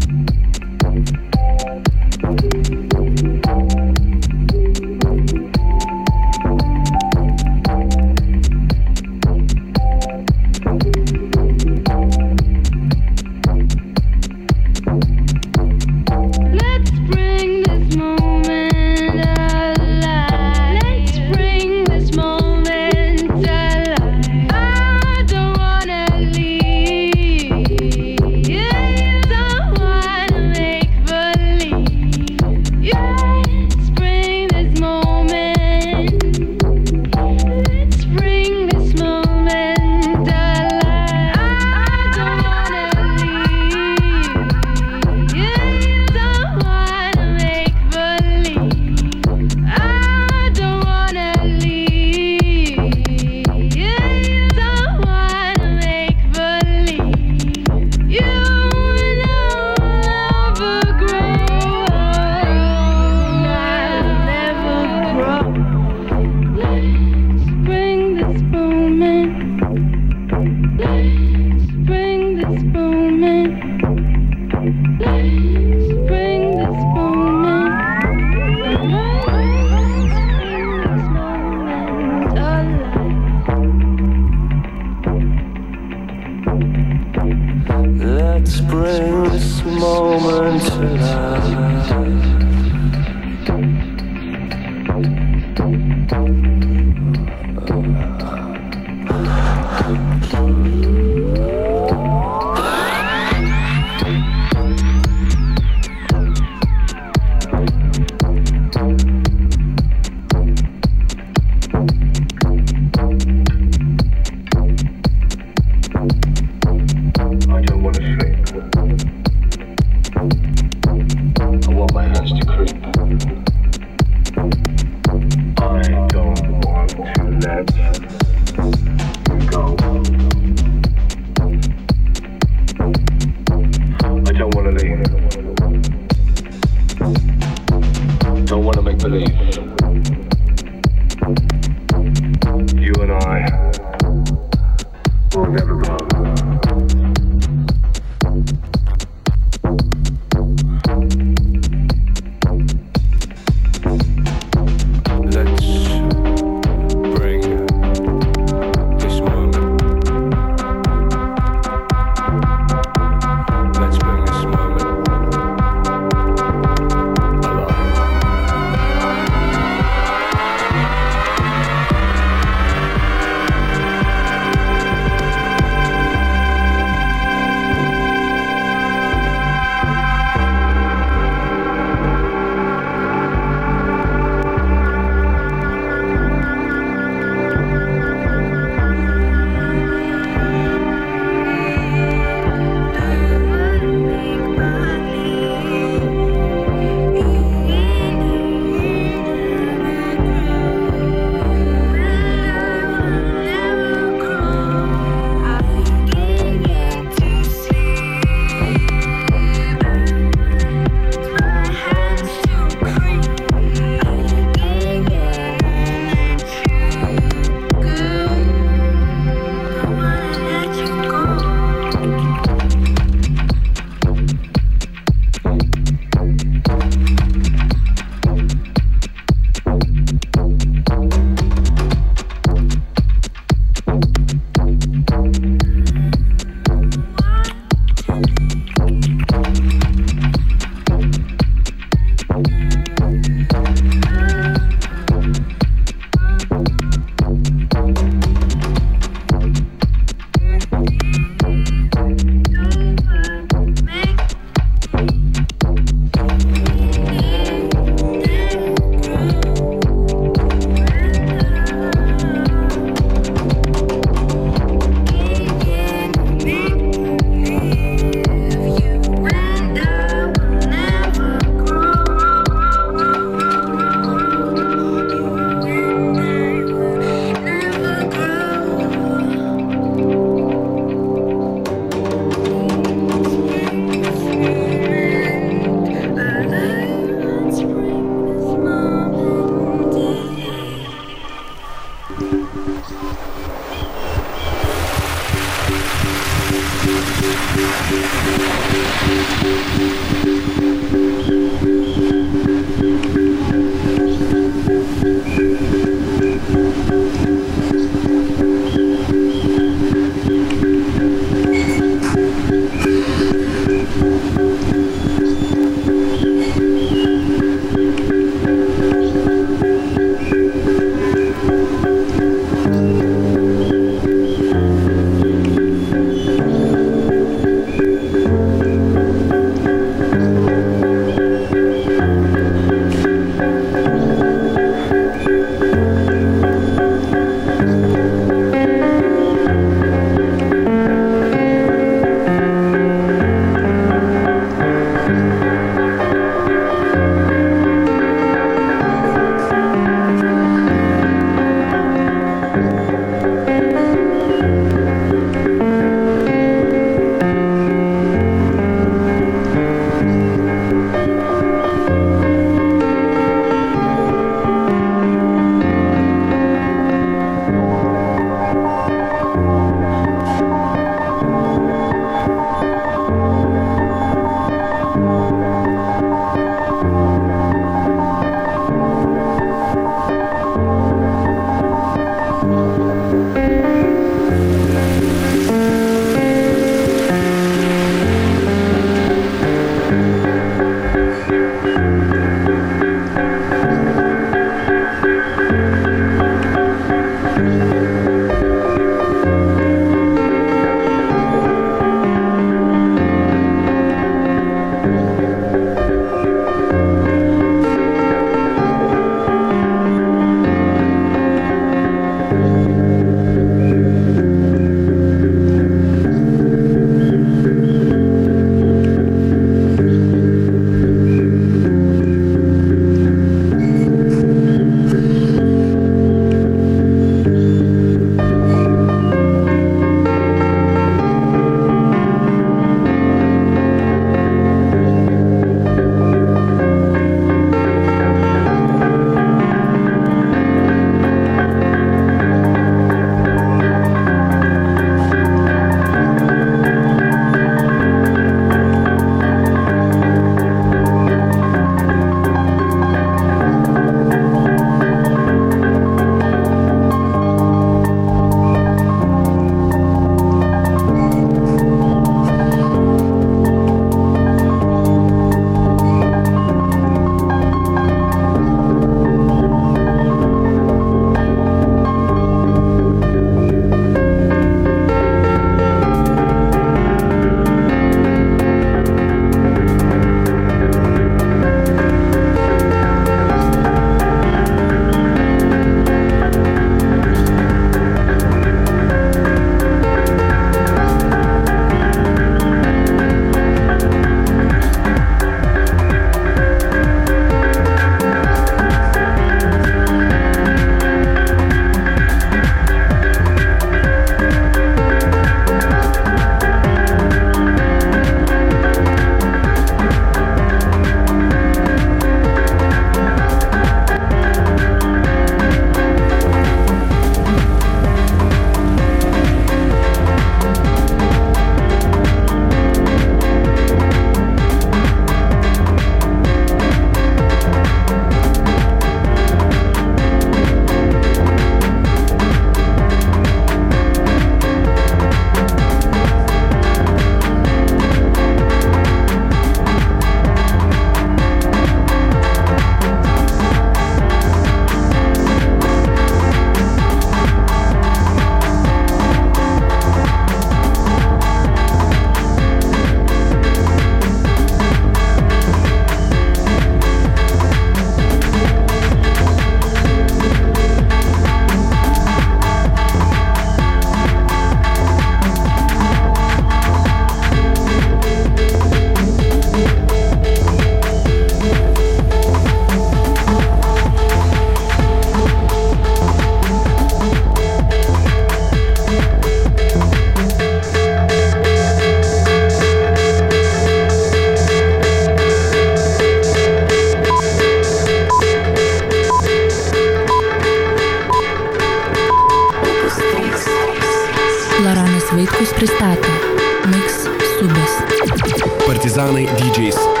Partizanai 599.11 599.25
DJs. 599.25 600.00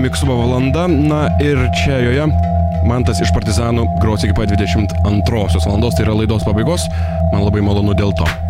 Miksubo 0.00 0.36
valanda, 0.36 0.86
na 0.88 1.26
ir 1.44 1.60
čia 1.82 2.00
joje 2.04 2.30
Mantas 2.88 3.20
iš 3.20 3.32
Partizanų 3.36 3.84
gros 4.00 4.24
iki 4.24 4.36
pat 4.36 4.48
22 4.54 5.66
valandos, 5.66 5.98
tai 5.98 6.06
yra 6.06 6.16
laidos 6.16 6.46
pabaigos. 6.46 6.88
Man 7.32 7.44
labai 7.44 7.60
malonu 7.66 7.92
dėl 7.98 8.16
to. 8.16 8.49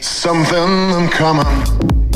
Something 0.00 1.10
in. 1.10 2.09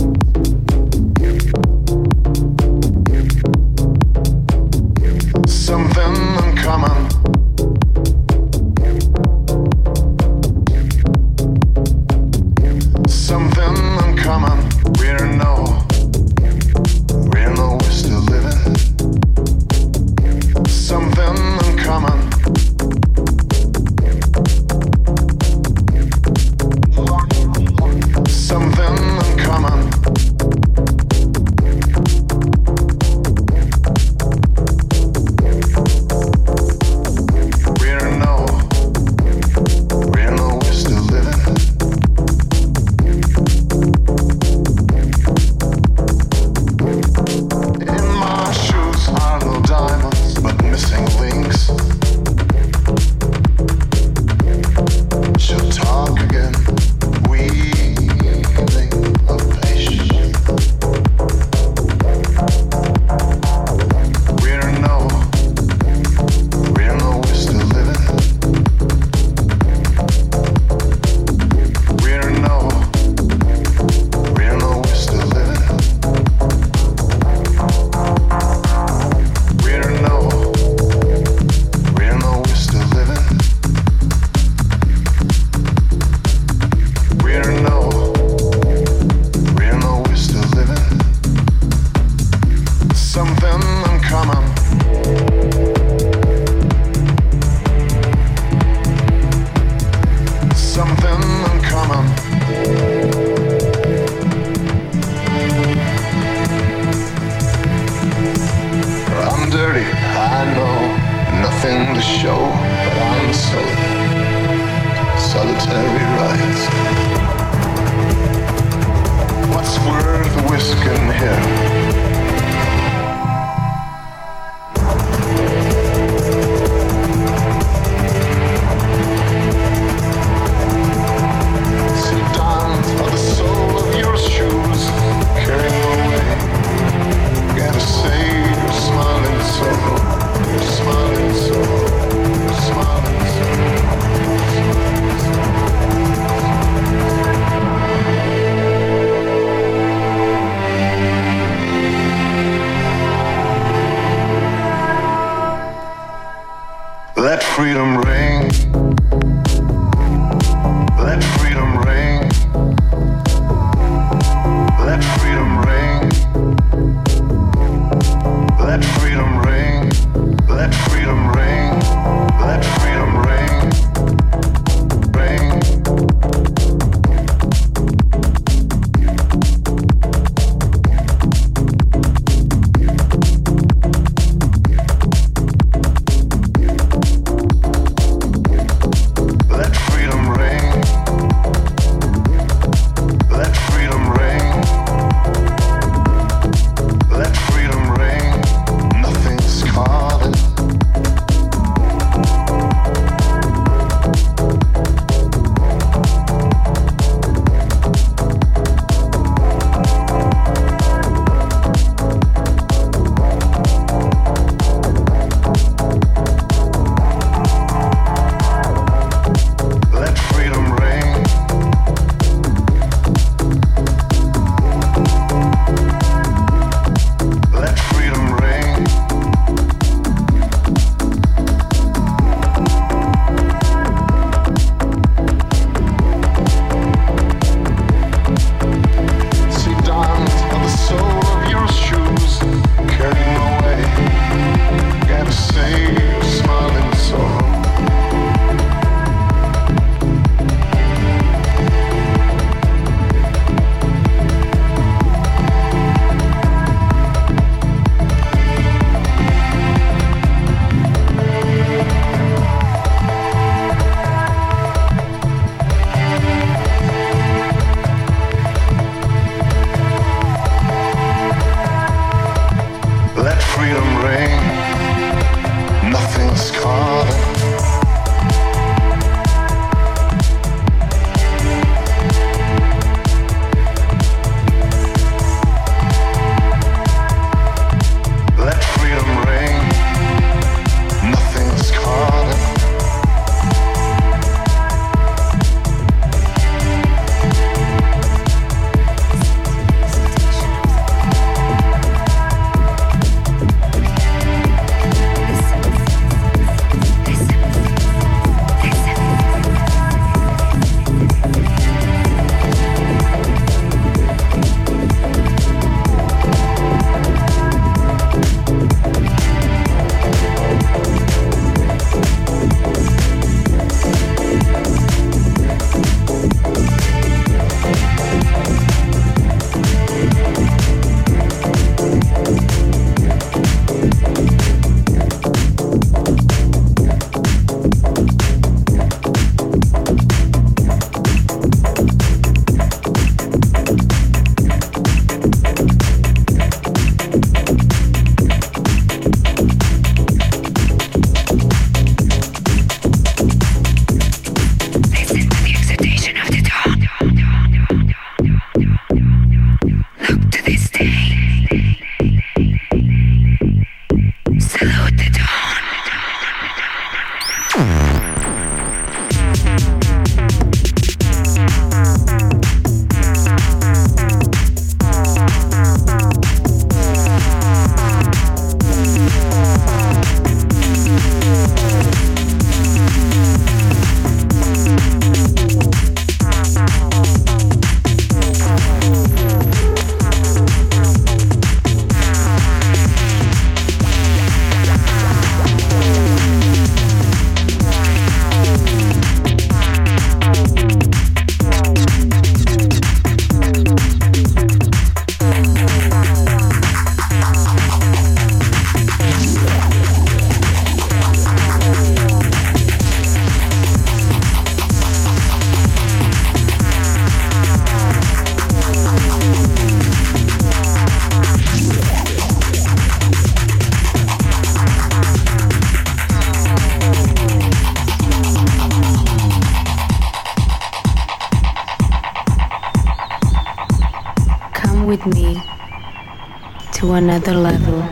To 436.95 436.99
another 436.99 437.35
level. 437.35 437.83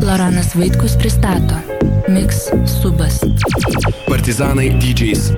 Loranas 0.00 0.54
Vaitkus 0.54 0.96
pristato 0.96 1.54
Mix 2.08 2.50
Subas. 2.80 3.20
Partizanai 4.08 4.70
DJs. 4.80 5.32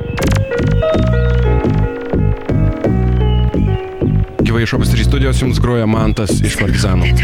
Gyvai 4.42 4.62
iš 4.62 4.72
Opus 4.72 4.88
3 4.88 5.04
studijos 5.04 5.42
jums 5.42 5.58
groja 5.58 5.86
Mantas 5.86 6.30
iš 6.44 6.56
Partizanų. 6.60 7.14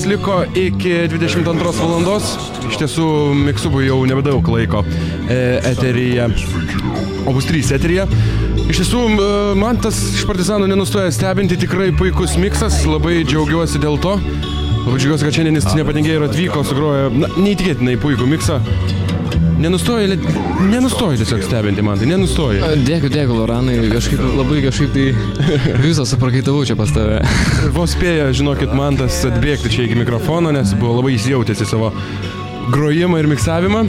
Minutės 0.00 0.06
liko 0.08 0.44
iki 0.56 1.08
22 1.12 1.72
valandos. 1.76 2.36
Iš 2.68 2.78
tiesų, 2.80 3.06
Miksubui 3.36 3.88
jau 3.88 3.98
nebedaug 4.08 4.46
laiko 4.48 4.82
e, 5.28 5.60
eteryje. 5.72 6.28
O 7.26 7.34
bus 7.34 7.44
3 7.48 7.74
eteryje. 7.76 8.06
Iš 8.70 8.80
tiesų, 8.80 9.02
m, 9.10 9.20
man 9.60 9.80
tas 9.82 9.98
iš 10.14 10.24
partizanų 10.28 10.70
nenustoja 10.70 11.10
stebinti, 11.12 11.58
tikrai 11.60 11.90
puikus 11.92 12.38
miksas, 12.40 12.84
labai 12.86 13.24
džiaugiuosi 13.26 13.80
dėl 13.82 13.98
to. 14.00 14.16
Labai 14.86 14.96
džiaugiuosi, 14.96 15.26
kad 15.26 15.36
šiandien 15.36 15.60
jis 15.60 15.68
nepatingėjo 15.76 16.20
ir 16.22 16.28
atvyko, 16.30 16.64
sugrojo, 16.64 17.10
na, 17.12 17.28
neįtikėtinai 17.36 17.98
puikų 18.00 18.30
miksą. 18.30 18.60
Nenustoja, 19.60 20.06
li- 20.08 20.18
nenustoja 20.70 21.18
tiesiog 21.20 21.42
stebinti 21.44 21.82
man, 21.84 21.98
tai 22.00 22.08
nenustoja. 22.08 22.70
Dėkui, 22.80 23.10
dėkui, 23.12 23.36
Loranai, 23.36 23.74
kažkaip 23.92 24.22
labai 24.38 24.62
kažkaip 24.64 24.94
tai 24.94 25.10
visą 25.84 26.06
suprakaitavau 26.08 26.62
čia 26.68 26.78
pas 26.80 26.92
tave. 26.96 27.20
Vos 27.76 27.92
spėjo, 27.96 28.30
žinokit, 28.40 28.72
man 28.76 28.96
tas 29.00 29.20
atbėgti 29.28 29.72
čia 29.74 29.84
iki 29.88 29.98
mikrofono, 30.00 30.54
nes 30.56 30.72
buvo 30.80 30.96
labai 31.02 31.18
įsijautęs 31.18 31.60
į 31.66 31.68
savo 31.74 31.92
grojimą 32.72 33.20
ir 33.20 33.28
miksavimą. 33.34 33.84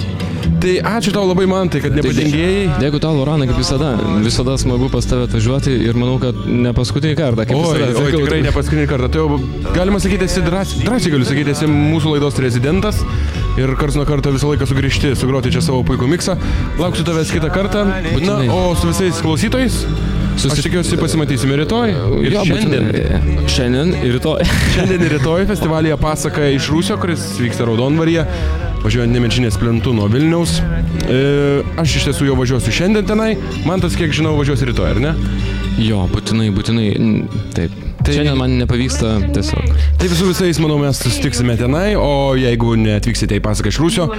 Tai 0.61 0.73
ačiū 0.85 1.10
tau 1.14 1.23
labai 1.26 1.48
man, 1.49 1.69
tai 1.73 1.80
kad 1.81 1.95
nepatingėjai. 1.98 2.76
Dėkui 2.81 2.99
tau, 3.02 3.15
Loranai, 3.18 3.48
kaip 3.49 3.57
visada. 3.57 3.95
Visada 4.22 4.53
smagu 4.61 4.91
pas 4.93 5.06
tave 5.10 5.26
atvažiuoti 5.26 5.73
ir 5.88 5.98
manau, 5.98 6.19
kad 6.22 6.38
ne 6.45 6.69
paskutinį 6.77 7.15
kartą. 7.18 7.48
Kaip 7.49 7.57
Oi, 7.57 7.80
visada, 7.80 8.03
oi, 8.03 8.11
tikrai 8.14 8.41
ne 8.45 8.52
paskutinį 8.53 8.85
kartą. 8.91 9.10
Tai 9.15 9.23
jau 9.23 9.39
galima 9.73 10.02
sakyti, 10.03 10.27
esi 10.30 10.43
drąsiai, 10.45 10.84
drąsiai 10.85 11.14
galiu 11.15 11.26
sakyti, 11.31 11.56
esi 11.56 11.69
mūsų 11.72 12.14
laidos 12.14 12.38
rezidentas 12.45 13.02
ir 13.60 13.73
karts 13.80 13.95
nuo 13.99 14.06
karto 14.07 14.32
visą 14.32 14.48
laiką 14.52 14.68
sugrįžti, 14.69 15.11
sugroti 15.19 15.52
čia 15.52 15.61
savo 15.65 15.84
puikų 15.88 16.07
miksą. 16.14 16.38
Lauksiu 16.80 17.03
tavęs 17.07 17.32
kitą 17.34 17.49
kartą. 17.53 17.86
Na, 18.23 18.40
o 18.53 18.76
su 18.80 18.88
visais 18.88 19.19
klausytojais, 19.23 19.82
Susi- 20.40 20.53
aš 20.56 20.64
tikiuosi 20.65 20.98
pasimatysime 20.98 21.57
rytoj 21.60 21.91
ir 22.23 22.32
Jo, 22.38 22.44
šiandien. 22.48 22.88
būtinai. 22.88 23.48
Šiandien 23.52 23.94
ir 24.06 24.15
rytoj. 24.18 24.45
Šiandien 24.76 25.03
ir 25.06 25.11
rytoj 25.18 25.45
festivalyje 25.49 25.98
pasaka 25.99 26.48
iš 26.56 26.69
Rusijos, 26.72 26.99
kuris 27.03 27.26
vyksta 27.41 27.68
Raudonvaryje, 27.68 28.23
važiuojant 28.86 29.14
Nemenčinės 29.14 29.60
plentų 29.61 29.94
nuo 29.94 30.07
Vilniaus. 30.10 30.60
E, 31.11 31.61
aš 31.78 31.98
iš 31.99 32.07
tiesų 32.10 32.32
jau 32.32 32.38
važiuosiu 32.40 32.72
šiandien 32.73 33.06
tenai, 33.06 33.36
man 33.68 33.84
tas, 33.84 33.94
kiek 33.99 34.14
žinau, 34.15 34.38
važiuos 34.40 34.64
rytoj, 34.72 34.95
ar 34.95 34.99
ne? 35.03 35.14
Jo, 35.82 36.06
būtinai, 36.11 36.48
būtinai. 36.56 36.88
Taip. 37.53 37.72
Tai 38.02 38.14
šiandien 38.15 38.38
man 38.40 38.56
nepavyksta 38.57 39.14
tiesiog. 39.36 39.73
Tai 39.99 40.07
visų 40.10 40.28
visais, 40.32 40.60
manau, 40.61 40.78
mes 40.82 40.98
susitiksime 41.03 41.53
tenai, 41.60 41.94
o 41.99 42.34
jeigu 42.40 42.73
neatvyksite 42.80 43.38
į 43.38 43.44
pasaką 43.45 43.69
iš 43.72 43.80
Rusijos, 43.82 44.15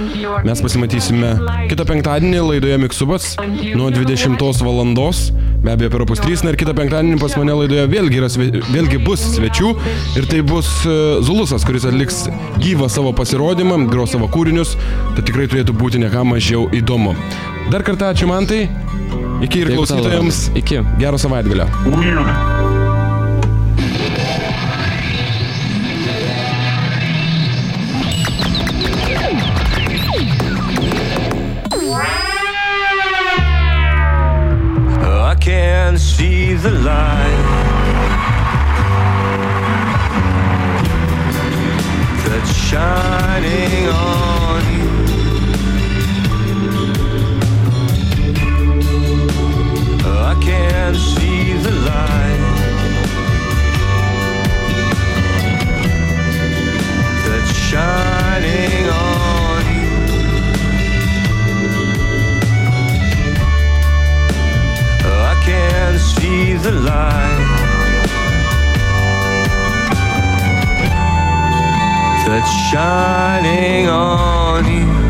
mes 0.47 0.63
pasimatysime 0.63 1.33
kitą 1.71 1.85
penktadienį 1.89 2.43
laidoje 2.47 2.79
Miksubas 2.83 3.33
nuo 3.75 3.89
20 3.93 4.63
valandos, 4.63 5.25
be 5.63 5.73
abejo 5.73 5.91
per 5.93 6.05
opus 6.05 6.23
3, 6.23 6.45
na 6.45 6.53
ir 6.53 6.59
kitą 6.61 6.75
penktadienį 6.77 7.19
pas 7.21 7.35
mane 7.39 7.57
laidoje 7.59 7.85
vėlgi, 7.91 8.21
yra, 8.21 8.31
vėlgi 8.71 9.01
bus 9.03 9.25
svečių 9.35 9.75
ir 10.21 10.29
tai 10.31 10.41
bus 10.47 10.71
e, 10.87 10.97
Zulusas, 11.27 11.67
kuris 11.67 11.87
atliks 11.89 12.23
gyvą 12.63 12.89
savo 12.91 13.11
pasirodymą, 13.17 13.83
gros 13.91 14.15
savo 14.15 14.31
kūrinius, 14.31 14.77
tai 15.17 15.27
tikrai 15.27 15.49
turėtų 15.51 15.75
būti 15.75 16.03
neką 16.03 16.23
mažiau 16.31 16.69
įdomu. 16.75 17.17
Dar 17.73 17.83
kartą 17.83 18.11
ačiū 18.13 18.27
man 18.31 18.47
tai, 18.47 18.65
iki 19.43 19.63
ir 19.63 19.73
klausytojams. 19.75 20.49
Iki. 20.59 20.83
gero 21.03 21.19
savaitgalio. 21.21 22.62
Can 35.63 35.97
see 35.97 36.53
the 36.55 36.71
light 36.71 37.47
that's 42.25 42.53
shining 42.69 43.87
on 43.87 44.61
you. 44.75 44.89
I 50.29 50.33
can't 50.47 50.97
see 51.11 51.53
the 51.65 51.73
light 51.89 52.41
that's 57.25 57.53
shining 57.67 58.12
she's 66.11 66.65
alive. 66.65 67.63
That's 72.25 72.51
shining 72.71 73.87
on 73.87 74.65
you. 74.65 75.02